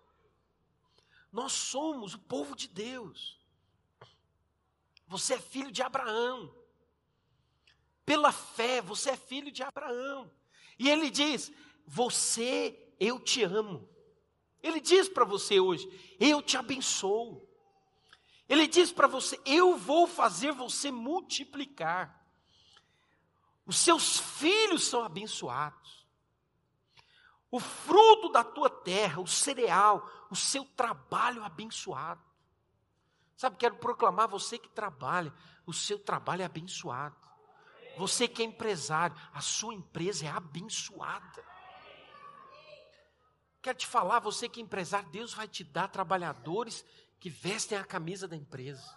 [1.32, 3.39] Nós somos o povo de Deus.
[5.10, 6.54] Você é filho de Abraão.
[8.06, 10.30] Pela fé, você é filho de Abraão.
[10.78, 11.50] E ele diz:
[11.84, 13.88] Você, eu te amo.
[14.62, 17.44] Ele diz para você hoje: Eu te abençoo.
[18.48, 22.24] Ele diz para você: Eu vou fazer você multiplicar.
[23.66, 26.06] Os seus filhos são abençoados.
[27.50, 32.29] O fruto da tua terra, o cereal, o seu trabalho abençoado.
[33.40, 35.32] Sabe, quero proclamar você que trabalha,
[35.64, 37.16] o seu trabalho é abençoado.
[37.96, 41.42] Você que é empresário, a sua empresa é abençoada.
[43.62, 46.84] Quero te falar, você que é empresário, Deus vai te dar trabalhadores
[47.18, 48.94] que vestem a camisa da empresa.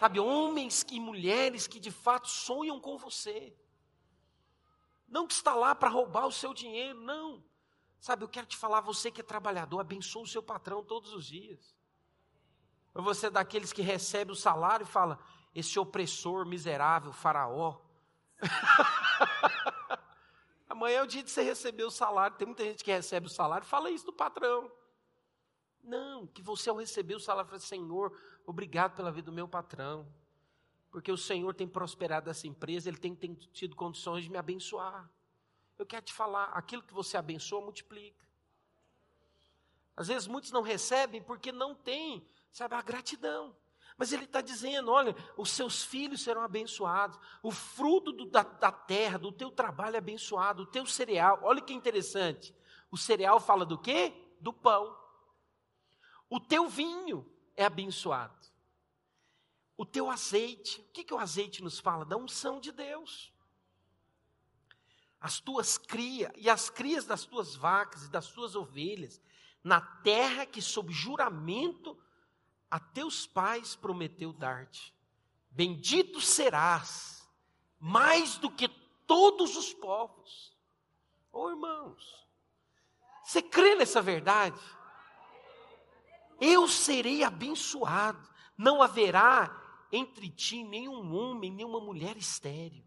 [0.00, 3.56] Sabe, homens e mulheres que de fato sonham com você.
[5.06, 7.44] Não que está lá para roubar o seu dinheiro, não.
[8.00, 11.24] Sabe, eu quero te falar, você que é trabalhador, abençoa o seu patrão todos os
[11.24, 11.75] dias.
[12.96, 15.18] Ou você é daqueles que recebe o salário e fala,
[15.54, 17.78] esse opressor miserável, faraó.
[20.66, 22.38] Amanhã é o dia de você receber o salário.
[22.38, 24.72] Tem muita gente que recebe o salário, fala isso do patrão.
[25.84, 30.10] Não, que você ao receber o salário, fala, Senhor, obrigado pela vida do meu patrão.
[30.90, 35.06] Porque o Senhor tem prosperado essa empresa, Ele tem, tem tido condições de me abençoar.
[35.78, 38.24] Eu quero te falar, aquilo que você abençoa, multiplica.
[39.94, 42.26] Às vezes muitos não recebem porque não têm,
[42.56, 43.54] sabe, a gratidão.
[43.98, 48.72] Mas ele está dizendo: olha, os seus filhos serão abençoados, o fruto do, da, da
[48.72, 51.38] terra, do teu trabalho é abençoado, o teu cereal.
[51.42, 52.54] Olha que interessante.
[52.90, 54.12] O cereal fala do quê?
[54.40, 54.96] Do pão.
[56.30, 58.34] O teu vinho é abençoado.
[59.76, 62.04] O teu azeite, o que, que o azeite nos fala?
[62.06, 63.32] Da unção de Deus.
[65.20, 69.20] As tuas crias e as crias das tuas vacas e das tuas ovelhas,
[69.62, 71.95] na terra que sob juramento
[72.70, 74.94] a teus pais prometeu dar-te.
[75.50, 77.26] Bendito serás,
[77.78, 78.68] mais do que
[79.06, 80.56] todos os povos.
[81.32, 82.26] Ô oh, irmãos,
[83.24, 84.60] você crê nessa verdade?
[86.40, 92.84] Eu serei abençoado, não haverá entre ti nenhum homem, nenhuma mulher estéril.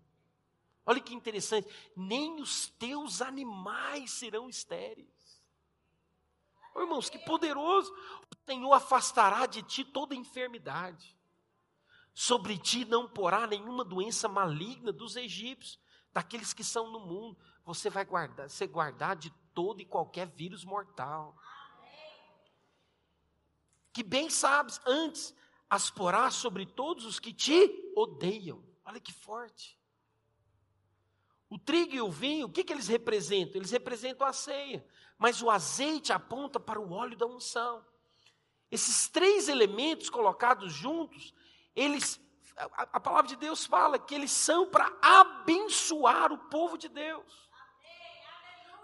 [0.85, 5.07] Olha que interessante, nem os teus animais serão estéreis.
[6.73, 7.91] Oh, irmãos, que poderoso!
[7.91, 11.15] O Senhor afastará de ti toda enfermidade.
[12.13, 15.79] Sobre ti não porá nenhuma doença maligna dos egípcios,
[16.12, 17.38] daqueles que são no mundo.
[17.63, 21.36] Você vai guardar, ser guardado de todo e qualquer vírus mortal.
[23.93, 25.36] Que bem sabes, antes
[25.69, 28.63] as porás sobre todos os que te odeiam.
[28.84, 29.79] Olha que forte.
[31.49, 33.58] O trigo e o vinho, o que, que eles representam?
[33.58, 34.86] Eles representam a ceia,
[35.19, 37.86] mas o azeite aponta para o óleo da unção.
[38.71, 41.34] Esses três elementos colocados juntos,
[41.75, 42.19] eles,
[42.55, 47.49] a, a palavra de Deus fala que eles são para abençoar o povo de Deus.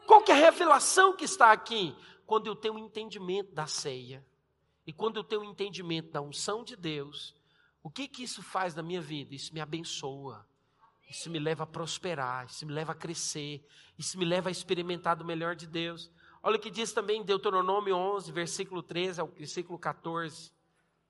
[0.05, 1.95] Qual que é a revelação que está aqui?
[2.25, 4.25] Quando eu tenho entendimento da ceia.
[4.85, 7.33] E quando eu tenho entendimento da unção de Deus,
[7.81, 9.33] o que que isso faz na minha vida?
[9.33, 10.45] Isso me abençoa.
[11.09, 13.63] Isso me leva a prosperar, isso me leva a crescer,
[13.97, 16.11] isso me leva a experimentar do melhor de Deus.
[16.47, 20.51] Olha o que diz também Deuteronômio 11, versículo 13 ao versículo 14.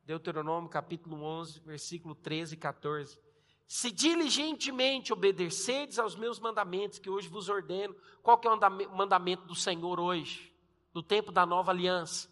[0.05, 3.19] Deuteronômio capítulo 11, versículo 13 e 14.
[3.67, 7.93] Se diligentemente obedecerdes aos meus mandamentos que hoje vos ordeno,
[8.23, 10.55] qual que é o mandamento do Senhor hoje,
[10.93, 12.29] do tempo da nova aliança?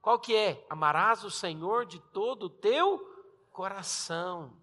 [0.00, 0.64] Qual que é?
[0.70, 3.00] Amarás o Senhor de todo o teu
[3.50, 4.56] coração.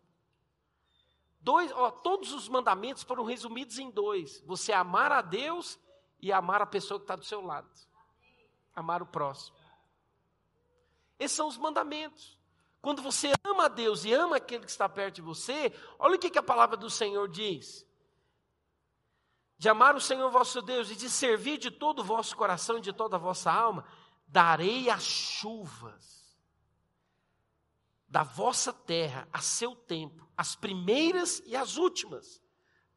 [1.41, 5.77] Dois, ó, todos os mandamentos foram resumidos em dois: você amar a Deus
[6.21, 7.69] e amar a pessoa que está do seu lado.
[8.75, 9.57] Amar o próximo.
[11.17, 12.39] Esses são os mandamentos.
[12.81, 16.19] Quando você ama a Deus e ama aquele que está perto de você, olha o
[16.19, 17.85] que, que a palavra do Senhor diz.
[19.57, 22.81] De amar o Senhor vosso Deus e de servir de todo o vosso coração e
[22.81, 23.85] de toda a vossa alma,
[24.27, 26.21] darei as chuvas
[28.07, 32.41] da vossa terra a seu tempo, as primeiras e as últimas,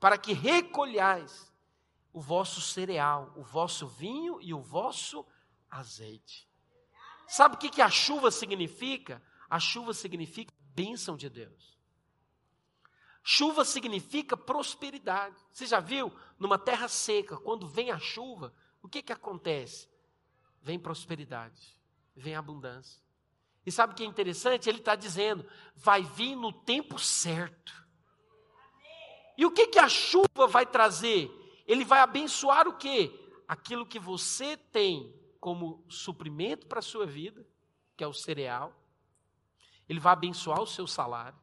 [0.01, 1.54] para que recolhais
[2.15, 5.27] o vosso cereal, o vosso vinho e o vosso
[5.71, 6.49] azeite.
[7.29, 9.23] Sabe o que, que a chuva significa?
[9.51, 11.77] A chuva significa bênção de Deus.
[13.23, 15.37] Chuva significa prosperidade.
[15.51, 19.93] Você já viu numa terra seca, quando vem a chuva, o que, que acontece?
[20.65, 21.79] vem prosperidade,
[22.17, 22.99] vem abundância.
[23.67, 24.69] E sabe o que é interessante?
[24.69, 25.47] Ele está dizendo,
[25.77, 27.87] vai vir no tempo certo.
[29.37, 31.31] E o que, que a chuva vai trazer?
[31.67, 33.13] Ele vai abençoar o quê?
[33.49, 37.47] Aquilo que você tem como suprimento para a sua vida,
[37.97, 38.75] que é o cereal.
[39.89, 41.39] Ele vai abençoar o seu salário.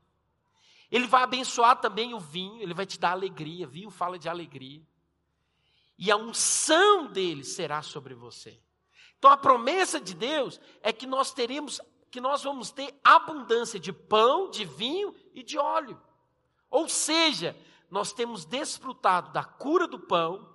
[0.90, 3.66] Ele vai abençoar também o vinho, ele vai te dar alegria.
[3.66, 4.82] Vinho fala de alegria.
[5.98, 8.60] E a unção dele será sobre você.
[9.17, 13.94] Então a promessa de Deus é que nós teremos, que nós vamos ter abundância de
[13.94, 16.02] pão, de vinho e de óleo.
[16.72, 17.56] Ou seja,
[17.92, 20.50] nós temos desfrutado da cura do pão,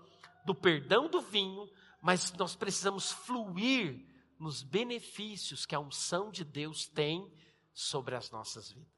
[0.46, 1.70] do perdão do vinho,
[2.00, 4.06] mas nós precisamos fluir
[4.38, 7.30] nos benefícios que a unção de Deus tem
[7.74, 8.90] sobre as nossas vidas.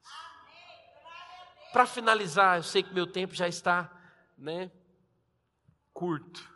[1.73, 3.91] Para finalizar, eu sei que meu tempo já está,
[4.37, 4.71] né,
[5.91, 6.49] curto.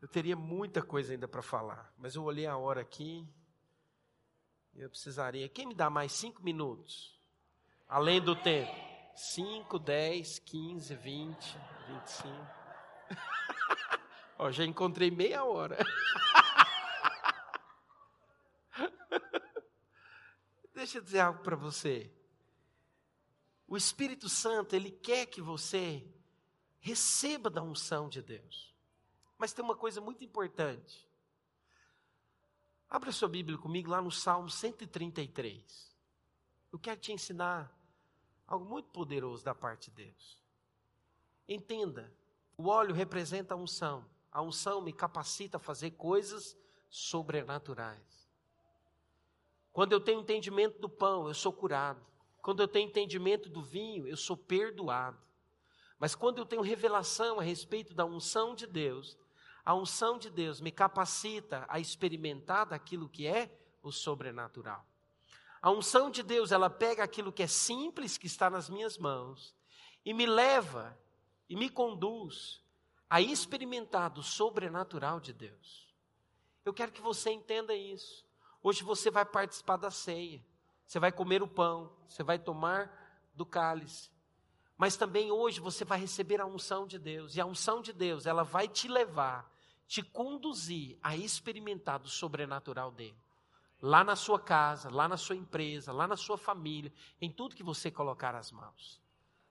[0.00, 3.28] Eu teria muita coisa ainda para falar, mas eu olhei a hora aqui.
[4.74, 5.48] Eu precisaria.
[5.48, 7.20] Quem me dá mais cinco minutos?
[7.88, 8.91] Além do tempo.
[9.14, 12.50] Cinco, dez, quinze, vinte, vinte e cinco.
[14.38, 15.76] Ó, já encontrei meia hora.
[20.74, 22.10] Deixa eu dizer algo para você.
[23.68, 26.04] O Espírito Santo, ele quer que você
[26.80, 28.74] receba da unção de Deus.
[29.38, 31.08] Mas tem uma coisa muito importante.
[32.88, 35.94] Abra sua Bíblia comigo lá no Salmo 133.
[36.72, 37.72] Eu quero te ensinar
[38.52, 40.38] algo muito poderoso da parte de Deus.
[41.48, 42.12] Entenda,
[42.56, 44.04] o óleo representa a unção.
[44.30, 46.56] A unção me capacita a fazer coisas
[46.90, 48.30] sobrenaturais.
[49.72, 52.04] Quando eu tenho entendimento do pão, eu sou curado.
[52.42, 55.18] Quando eu tenho entendimento do vinho, eu sou perdoado.
[55.98, 59.16] Mas quando eu tenho revelação a respeito da unção de Deus,
[59.64, 63.50] a unção de Deus me capacita a experimentar daquilo que é
[63.82, 64.84] o sobrenatural.
[65.62, 69.54] A unção de Deus, ela pega aquilo que é simples, que está nas minhas mãos,
[70.04, 70.98] e me leva
[71.48, 72.60] e me conduz
[73.08, 75.88] a experimentar do sobrenatural de Deus.
[76.64, 78.26] Eu quero que você entenda isso.
[78.62, 80.44] Hoje você vai participar da ceia,
[80.84, 84.10] você vai comer o pão, você vai tomar do cálice.
[84.76, 88.26] Mas também hoje você vai receber a unção de Deus, e a unção de Deus,
[88.26, 89.52] ela vai te levar
[89.92, 93.21] te conduzir a experimentar do sobrenatural dele.
[93.82, 97.64] Lá na sua casa, lá na sua empresa, lá na sua família, em tudo que
[97.64, 99.02] você colocar as mãos.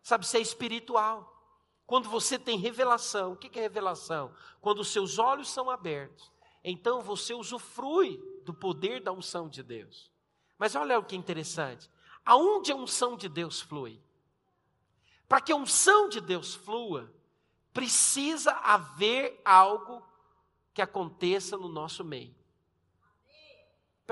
[0.02, 1.38] Sabe, isso é espiritual.
[1.86, 4.34] Quando você tem revelação, o que é revelação?
[4.62, 6.32] Quando os seus olhos são abertos,
[6.64, 10.10] então você usufrui do poder da unção de Deus.
[10.58, 11.90] Mas olha o que é interessante.
[12.24, 14.02] Aonde a unção de Deus flui?
[15.28, 17.12] Para que a unção de Deus flua,
[17.74, 20.02] precisa haver algo
[20.74, 22.36] que aconteça no nosso meio.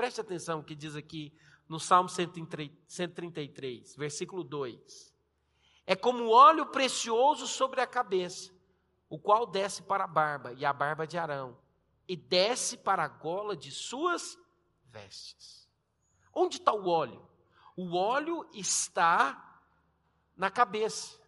[0.00, 1.30] Preste atenção que diz aqui
[1.68, 5.14] no Salmo 133, versículo 2.
[5.84, 8.50] É como óleo precioso sobre a cabeça,
[9.10, 11.54] o qual desce para a barba e a barba de Arão,
[12.08, 14.38] e desce para a gola de suas
[14.86, 15.68] vestes.
[16.32, 17.28] Onde está o óleo?
[17.76, 19.60] O óleo está
[20.34, 21.20] na cabeça.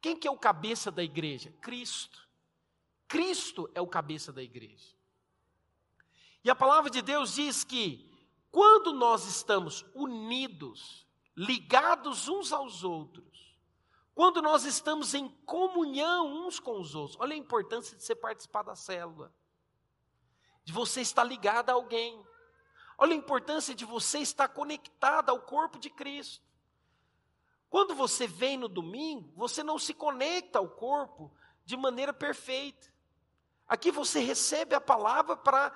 [0.00, 1.54] Quem que é o cabeça da igreja?
[1.60, 2.28] Cristo.
[3.06, 4.98] Cristo é o cabeça da igreja.
[6.42, 8.10] E a palavra de Deus diz que
[8.50, 13.58] quando nós estamos unidos, ligados uns aos outros,
[14.14, 18.62] quando nós estamos em comunhão uns com os outros, olha a importância de você participar
[18.62, 19.32] da célula,
[20.64, 22.22] de você estar ligado a alguém,
[22.98, 26.44] olha a importância de você estar conectado ao corpo de Cristo.
[27.68, 31.32] Quando você vem no domingo, você não se conecta ao corpo
[31.64, 32.92] de maneira perfeita.
[33.66, 35.72] Aqui você recebe a palavra para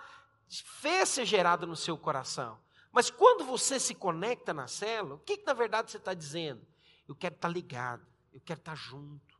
[0.48, 2.58] fé ser gerada no seu coração.
[2.92, 6.64] Mas quando você se conecta na célula, o que, que na verdade você está dizendo?
[7.08, 9.38] Eu quero estar tá ligado, eu quero estar tá junto.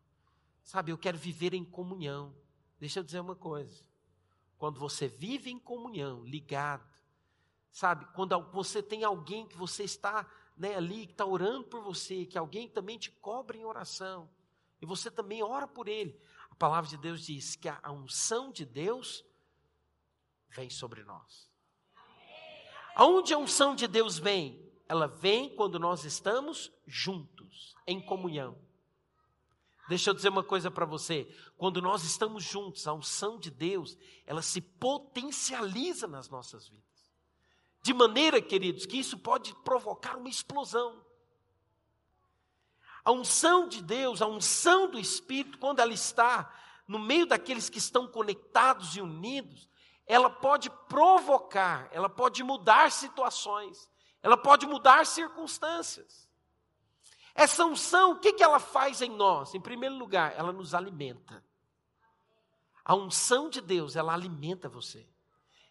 [0.62, 2.34] Sabe, eu quero viver em comunhão.
[2.80, 3.84] Deixa eu dizer uma coisa.
[4.58, 6.88] Quando você vive em comunhão, ligado,
[7.70, 10.26] sabe, quando você tem alguém que você está
[10.56, 14.28] né, ali, que está orando por você, que alguém também te cobra em oração,
[14.80, 16.18] e você também ora por ele,
[16.50, 19.24] a palavra de Deus diz que a unção de Deus
[20.54, 21.50] vem sobre nós.
[22.94, 24.62] Aonde a unção de Deus vem?
[24.88, 28.56] Ela vem quando nós estamos juntos, em comunhão.
[29.88, 31.28] Deixa eu dizer uma coisa para você.
[31.58, 36.84] Quando nós estamos juntos, a unção de Deus, ela se potencializa nas nossas vidas.
[37.82, 41.04] De maneira, queridos, que isso pode provocar uma explosão.
[43.04, 46.50] A unção de Deus, a unção do Espírito, quando ela está
[46.88, 49.68] no meio daqueles que estão conectados e unidos,
[50.06, 53.90] ela pode provocar, ela pode mudar situações,
[54.22, 56.28] ela pode mudar circunstâncias.
[57.34, 59.54] Essa unção, o que, que ela faz em nós?
[59.54, 61.44] Em primeiro lugar, ela nos alimenta.
[62.84, 65.08] A unção de Deus, ela alimenta você,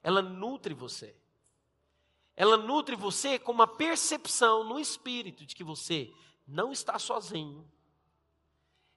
[0.02, 1.16] ela nutre você.
[2.36, 6.12] Ela nutre você com uma percepção no espírito de que você
[6.48, 7.72] não está sozinho.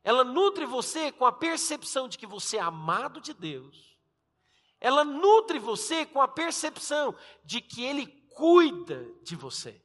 [0.02, 3.95] Ela nutre você com a percepção de que você é amado de Deus.
[4.80, 7.14] Ela nutre você com a percepção
[7.44, 9.82] de que Ele cuida de você.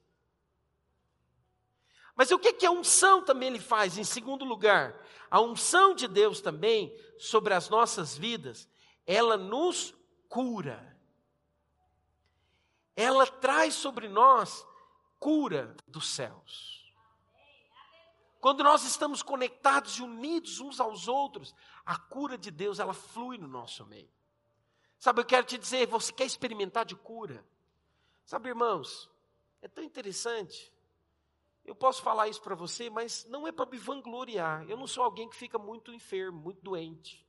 [2.16, 3.98] Mas o que, que a unção também ele faz?
[3.98, 4.96] Em segundo lugar,
[5.30, 8.70] a unção de Deus também sobre as nossas vidas,
[9.08, 9.96] ela nos
[10.28, 10.96] cura.
[12.96, 14.68] Ela traz sobre nós
[15.18, 16.94] cura dos céus.
[18.40, 23.38] Quando nós estamos conectados e unidos uns aos outros, a cura de Deus ela flui
[23.38, 24.12] no nosso meio.
[25.02, 27.44] Sabe, eu quero te dizer, você quer experimentar de cura?
[28.24, 29.10] Sabe, irmãos,
[29.60, 30.72] é tão interessante.
[31.66, 34.64] Eu posso falar isso para você, mas não é para me vangloriar.
[34.70, 37.28] Eu não sou alguém que fica muito enfermo, muito doente.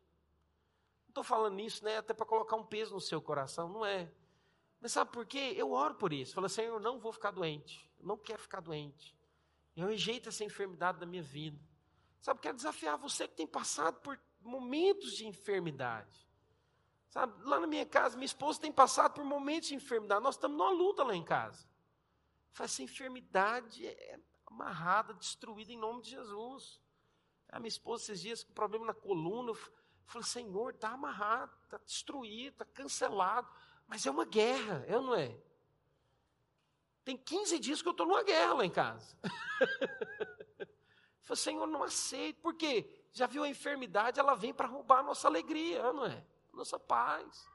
[1.09, 1.97] estou falando isso, né?
[1.97, 4.12] Até para colocar um peso no seu coração, não é.
[4.79, 5.55] Mas sabe por quê?
[5.57, 6.35] Eu oro por isso.
[6.35, 7.91] Falo, Senhor, eu não vou ficar doente.
[7.99, 9.16] Eu não quero ficar doente.
[9.75, 11.59] Eu rejeito essa enfermidade da minha vida.
[12.20, 16.31] Sabe, quero desafiar você que tem passado por momentos de enfermidade.
[17.13, 20.23] Sabe, lá na minha casa, minha esposa tem passado por momentos de enfermidade.
[20.23, 21.69] Nós estamos numa luta lá em casa.
[22.59, 26.81] Essa enfermidade é amarrada, destruída em nome de Jesus.
[27.51, 29.59] A minha esposa, esses dias, com problema na coluna, eu
[30.07, 33.47] falei, Senhor, está amarrado, está destruído, está cancelado.
[33.87, 35.39] Mas é uma guerra, é ou não é?
[37.05, 39.15] Tem 15 dias que eu estou numa guerra lá em casa.
[40.59, 40.67] eu
[41.21, 42.41] falei, Senhor, não aceito.
[42.41, 42.89] Por quê?
[43.13, 46.25] Já viu a enfermidade, ela vem para roubar a nossa alegria, é não é?
[46.53, 47.49] Nossa paz.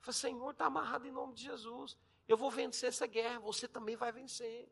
[0.00, 1.96] Falei, Senhor, está amarrado em nome de Jesus.
[2.26, 4.70] Eu vou vencer essa guerra, você também vai vencer.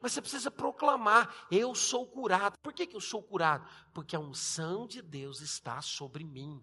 [0.00, 2.58] Mas você precisa proclamar: eu sou curado.
[2.58, 3.68] Por que, que eu sou curado?
[3.92, 6.62] Porque a unção de Deus está sobre mim.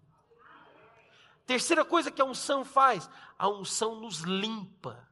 [1.46, 5.08] Terceira coisa que a unção faz: a unção nos limpa.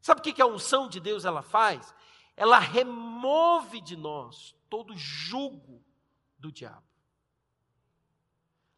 [0.00, 1.94] Sabe o que, que a unção de Deus ela faz?
[2.34, 5.84] Ela remove de nós todo jugo
[6.38, 6.89] do diabo.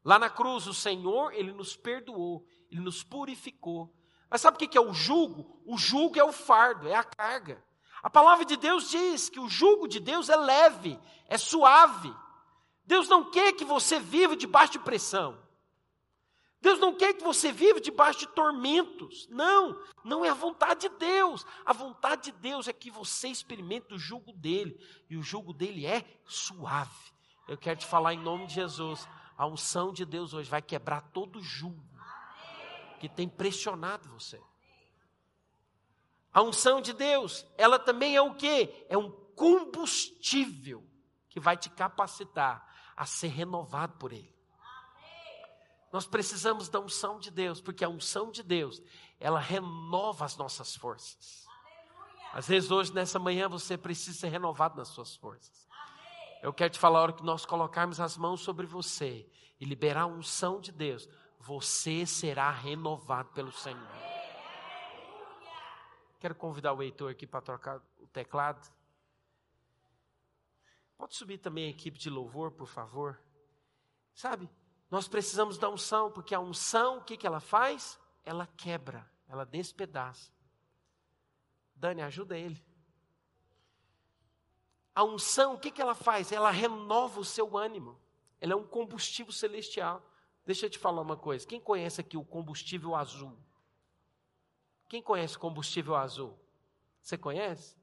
[0.04, 3.94] Lá na cruz, o Senhor, Ele nos perdoou, Ele nos purificou.
[4.28, 5.60] Mas sabe o que, é o jugo?
[5.64, 7.62] O jugo é o fardo, é a carga.
[8.02, 10.98] A palavra de Deus diz que o jugo de Deus é leve,
[11.28, 12.12] é suave.
[12.84, 15.40] Deus não quer que você viva debaixo de pressão.
[16.60, 19.28] Deus não quer que você viva debaixo de tormentos.
[19.28, 21.44] Não, não é a vontade de Deus.
[21.64, 24.78] A vontade de Deus é que você experimente o jugo dele.
[25.10, 27.12] E o jugo dele é suave.
[27.48, 29.08] Eu quero te falar em nome de Jesus.
[29.36, 31.82] A unção de Deus hoje vai quebrar todo o jugo
[33.00, 34.40] que tem pressionado você.
[36.32, 38.86] A unção de Deus, ela também é o quê?
[38.88, 40.86] É um combustível
[41.28, 42.66] que vai te capacitar
[42.96, 44.32] a ser renovado por Ele.
[45.92, 48.80] Nós precisamos da unção de Deus, porque a unção de Deus,
[49.20, 51.46] ela renova as nossas forças.
[52.32, 55.68] Às vezes hoje, nessa manhã, você precisa ser renovado nas suas forças.
[56.42, 59.30] Eu quero te falar, a hora que nós colocarmos as mãos sobre você
[59.60, 63.88] e liberar a unção de Deus, você será renovado pelo Senhor.
[66.18, 68.68] Quero convidar o Heitor aqui para trocar o teclado.
[70.98, 73.20] Pode subir também a equipe de louvor, por favor.
[74.12, 74.50] Sabe,
[74.90, 78.00] nós precisamos da unção, porque a unção, o que, que ela faz?
[78.24, 80.32] Ela quebra, ela despedaça.
[81.74, 82.64] Dani, ajuda ele.
[84.94, 86.32] A unção, o que, que ela faz?
[86.32, 87.98] Ela renova o seu ânimo.
[88.40, 90.02] Ela é um combustível celestial.
[90.44, 91.46] Deixa eu te falar uma coisa.
[91.46, 93.36] Quem conhece aqui o combustível azul?
[94.88, 96.38] Quem conhece combustível azul?
[97.00, 97.76] Você conhece?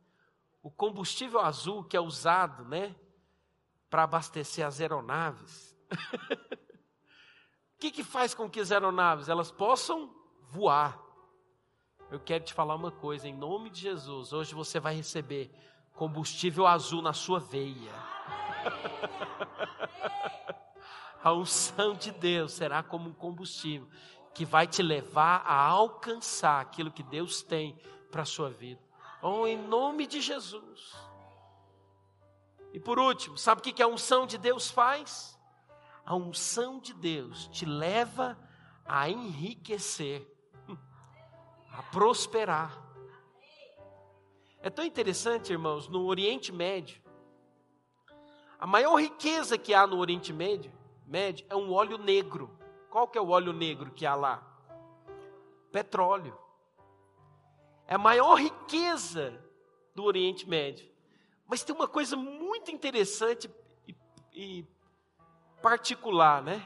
[0.62, 2.96] O combustível azul que é usado, né,
[3.90, 5.76] para abastecer as aeronaves.
[7.76, 10.14] o que, que faz com que as aeronaves elas possam
[10.50, 11.02] voar?
[12.12, 15.52] Eu quero te falar uma coisa, em nome de Jesus, hoje você vai receber
[16.00, 17.92] combustível azul na sua veia.
[21.22, 23.90] A unção de Deus será como um combustível
[24.34, 27.78] que vai te levar a alcançar aquilo que Deus tem
[28.10, 28.82] para a sua vida.
[29.22, 30.96] Oh, em nome de Jesus.
[32.72, 35.38] E por último, sabe o que a unção de Deus faz?
[36.06, 38.40] A unção de Deus te leva
[38.86, 40.26] a enriquecer,
[41.74, 42.89] a prosperar.
[44.62, 47.02] É tão interessante, irmãos, no Oriente Médio,
[48.60, 50.72] a maior riqueza que há no Oriente Médio,
[51.08, 52.60] Médio é um óleo negro.
[52.90, 54.44] Qual que é o óleo negro que há lá?
[55.72, 56.38] Petróleo.
[57.88, 59.42] É a maior riqueza
[59.96, 60.92] do Oriente Médio.
[61.48, 63.50] Mas tem uma coisa muito interessante
[63.88, 63.96] e,
[64.34, 64.68] e
[65.62, 66.64] particular, né?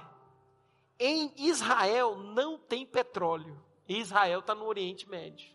[0.99, 3.63] Em Israel não tem petróleo.
[3.87, 5.53] Israel está no Oriente Médio.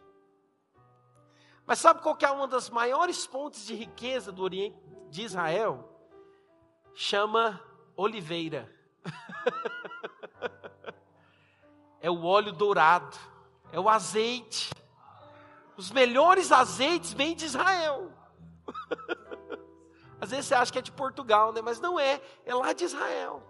[1.69, 4.75] Mas sabe qual que é uma das maiores fontes de riqueza do Oriente
[5.11, 5.87] de Israel?
[6.95, 7.63] Chama
[7.95, 8.75] oliveira.
[12.01, 13.15] é o óleo dourado,
[13.71, 14.73] é o azeite.
[15.77, 18.15] Os melhores azeites vêm de Israel.
[20.19, 21.61] Às vezes você acha que é de Portugal, né?
[21.61, 23.43] mas não é, é lá de Israel.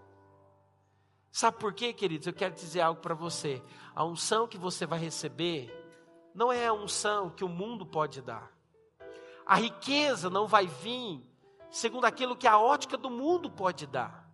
[1.31, 2.27] Sabe por quê, queridos?
[2.27, 3.63] Eu quero dizer algo para você.
[3.95, 5.78] A unção que você vai receber
[6.39, 8.49] não é a unção que o mundo pode dar.
[9.45, 11.21] A riqueza não vai vir
[11.69, 14.25] segundo aquilo que a ótica do mundo pode dar.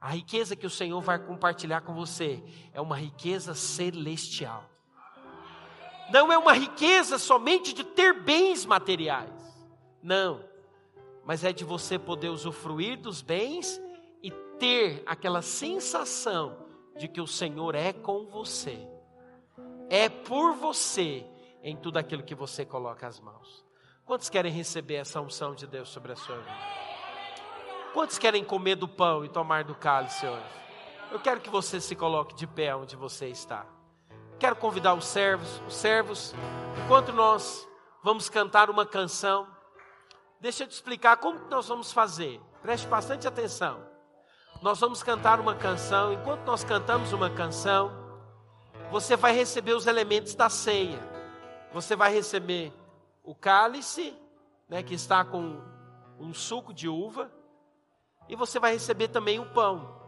[0.00, 2.42] A riqueza que o Senhor vai compartilhar com você
[2.72, 4.64] é uma riqueza celestial.
[6.10, 9.30] Não é uma riqueza somente de ter bens materiais.
[10.02, 10.44] Não.
[11.24, 13.80] Mas é de você poder usufruir dos bens
[14.20, 16.56] e ter aquela sensação
[16.98, 18.84] de que o Senhor é com você,
[19.88, 21.24] é por você
[21.62, 23.64] em tudo aquilo que você coloca as mãos.
[24.04, 26.82] Quantos querem receber essa unção de Deus sobre a sua vida?
[27.94, 30.62] Quantos querem comer do pão e tomar do cálice hoje?
[31.10, 33.66] Eu quero que você se coloque de pé onde você está.
[34.40, 36.34] Quero convidar os servos, os servos,
[36.84, 37.68] enquanto nós
[38.02, 39.46] vamos cantar uma canção.
[40.40, 42.40] Deixa eu te explicar como nós vamos fazer.
[42.60, 43.86] Preste bastante atenção.
[44.60, 46.12] Nós vamos cantar uma canção.
[46.12, 47.92] Enquanto nós cantamos uma canção,
[48.90, 51.11] você vai receber os elementos da ceia.
[51.72, 52.72] Você vai receber
[53.24, 54.14] o cálice,
[54.68, 55.60] né, que está com
[56.18, 57.30] um suco de uva,
[58.28, 60.00] e você vai receber também o pão.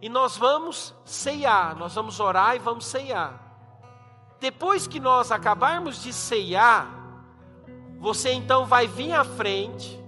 [0.00, 3.40] E nós vamos ceiar, nós vamos orar e vamos ceiar.
[4.40, 6.90] Depois que nós acabarmos de ceiar,
[8.00, 10.00] você então vai vir à frente,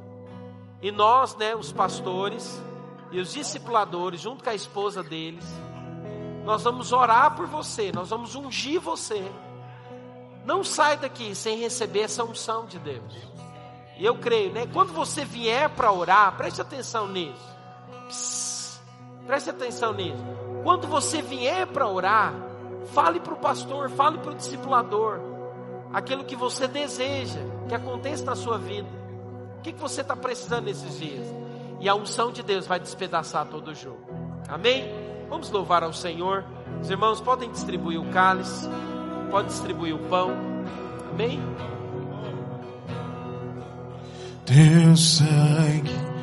[0.82, 2.60] e nós, né, os pastores
[3.10, 5.46] e os discipuladores, junto com a esposa deles,
[6.44, 9.24] nós vamos orar por você, nós vamos ungir você.
[10.44, 13.14] Não sai daqui sem receber essa unção de Deus.
[13.96, 14.66] E eu creio, né?
[14.72, 18.80] Quando você vier para orar, preste atenção nisso.
[19.26, 20.22] Preste atenção nisso.
[20.62, 22.34] Quando você vier para orar,
[22.92, 25.20] fale para o pastor, fale para o discipulador,
[25.92, 28.88] aquilo que você deseja que aconteça na sua vida.
[29.58, 31.26] O que, que você está precisando nesses dias?
[31.80, 34.04] E a unção de Deus vai despedaçar todo o jogo.
[34.48, 34.92] Amém?
[35.28, 36.44] Vamos louvar ao Senhor.
[36.80, 38.68] Os irmãos podem distribuir o cálice,
[39.30, 40.30] podem distribuir o pão.
[41.12, 41.40] Amém?
[44.46, 46.14] Teu sangue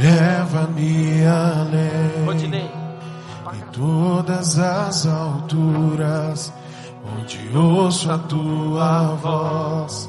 [0.00, 2.70] Leva-me além
[3.52, 6.52] em todas as alturas,
[7.04, 10.08] onde ouço a tua voz,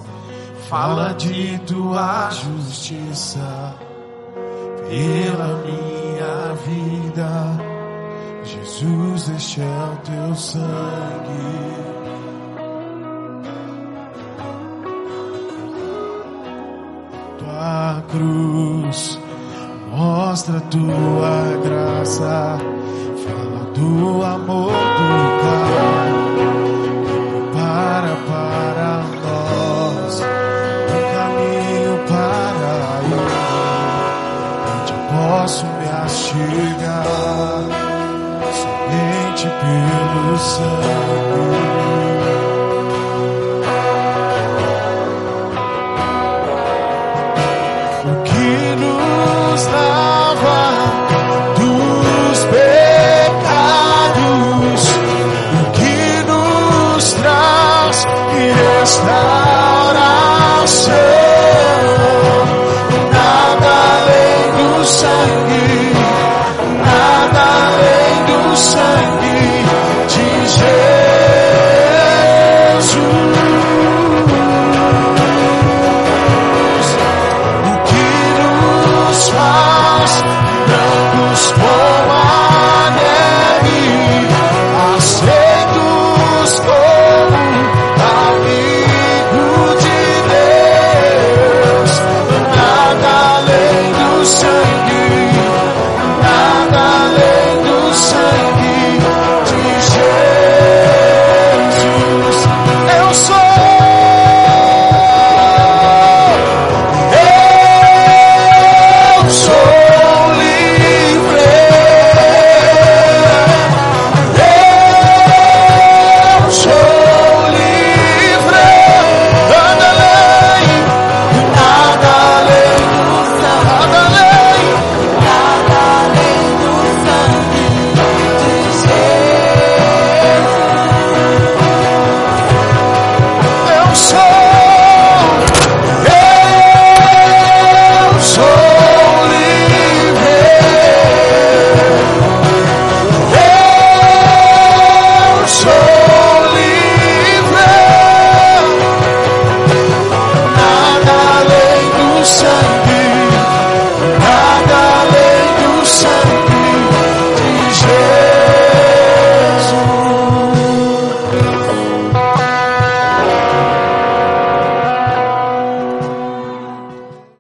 [0.69, 3.75] fala de tua justiça
[4.87, 7.69] pela minha vida.
[8.43, 11.98] Jesus, este é o teu sangue.
[18.11, 19.19] Cruz
[19.91, 22.57] Mostra tua graça,
[23.25, 25.09] fala do amor do
[25.41, 26.11] Pai,
[27.51, 32.73] prepara para nós um caminho para
[33.09, 33.27] ir,
[34.79, 37.03] onde posso me achegar
[38.53, 41.18] somente pelo sangue.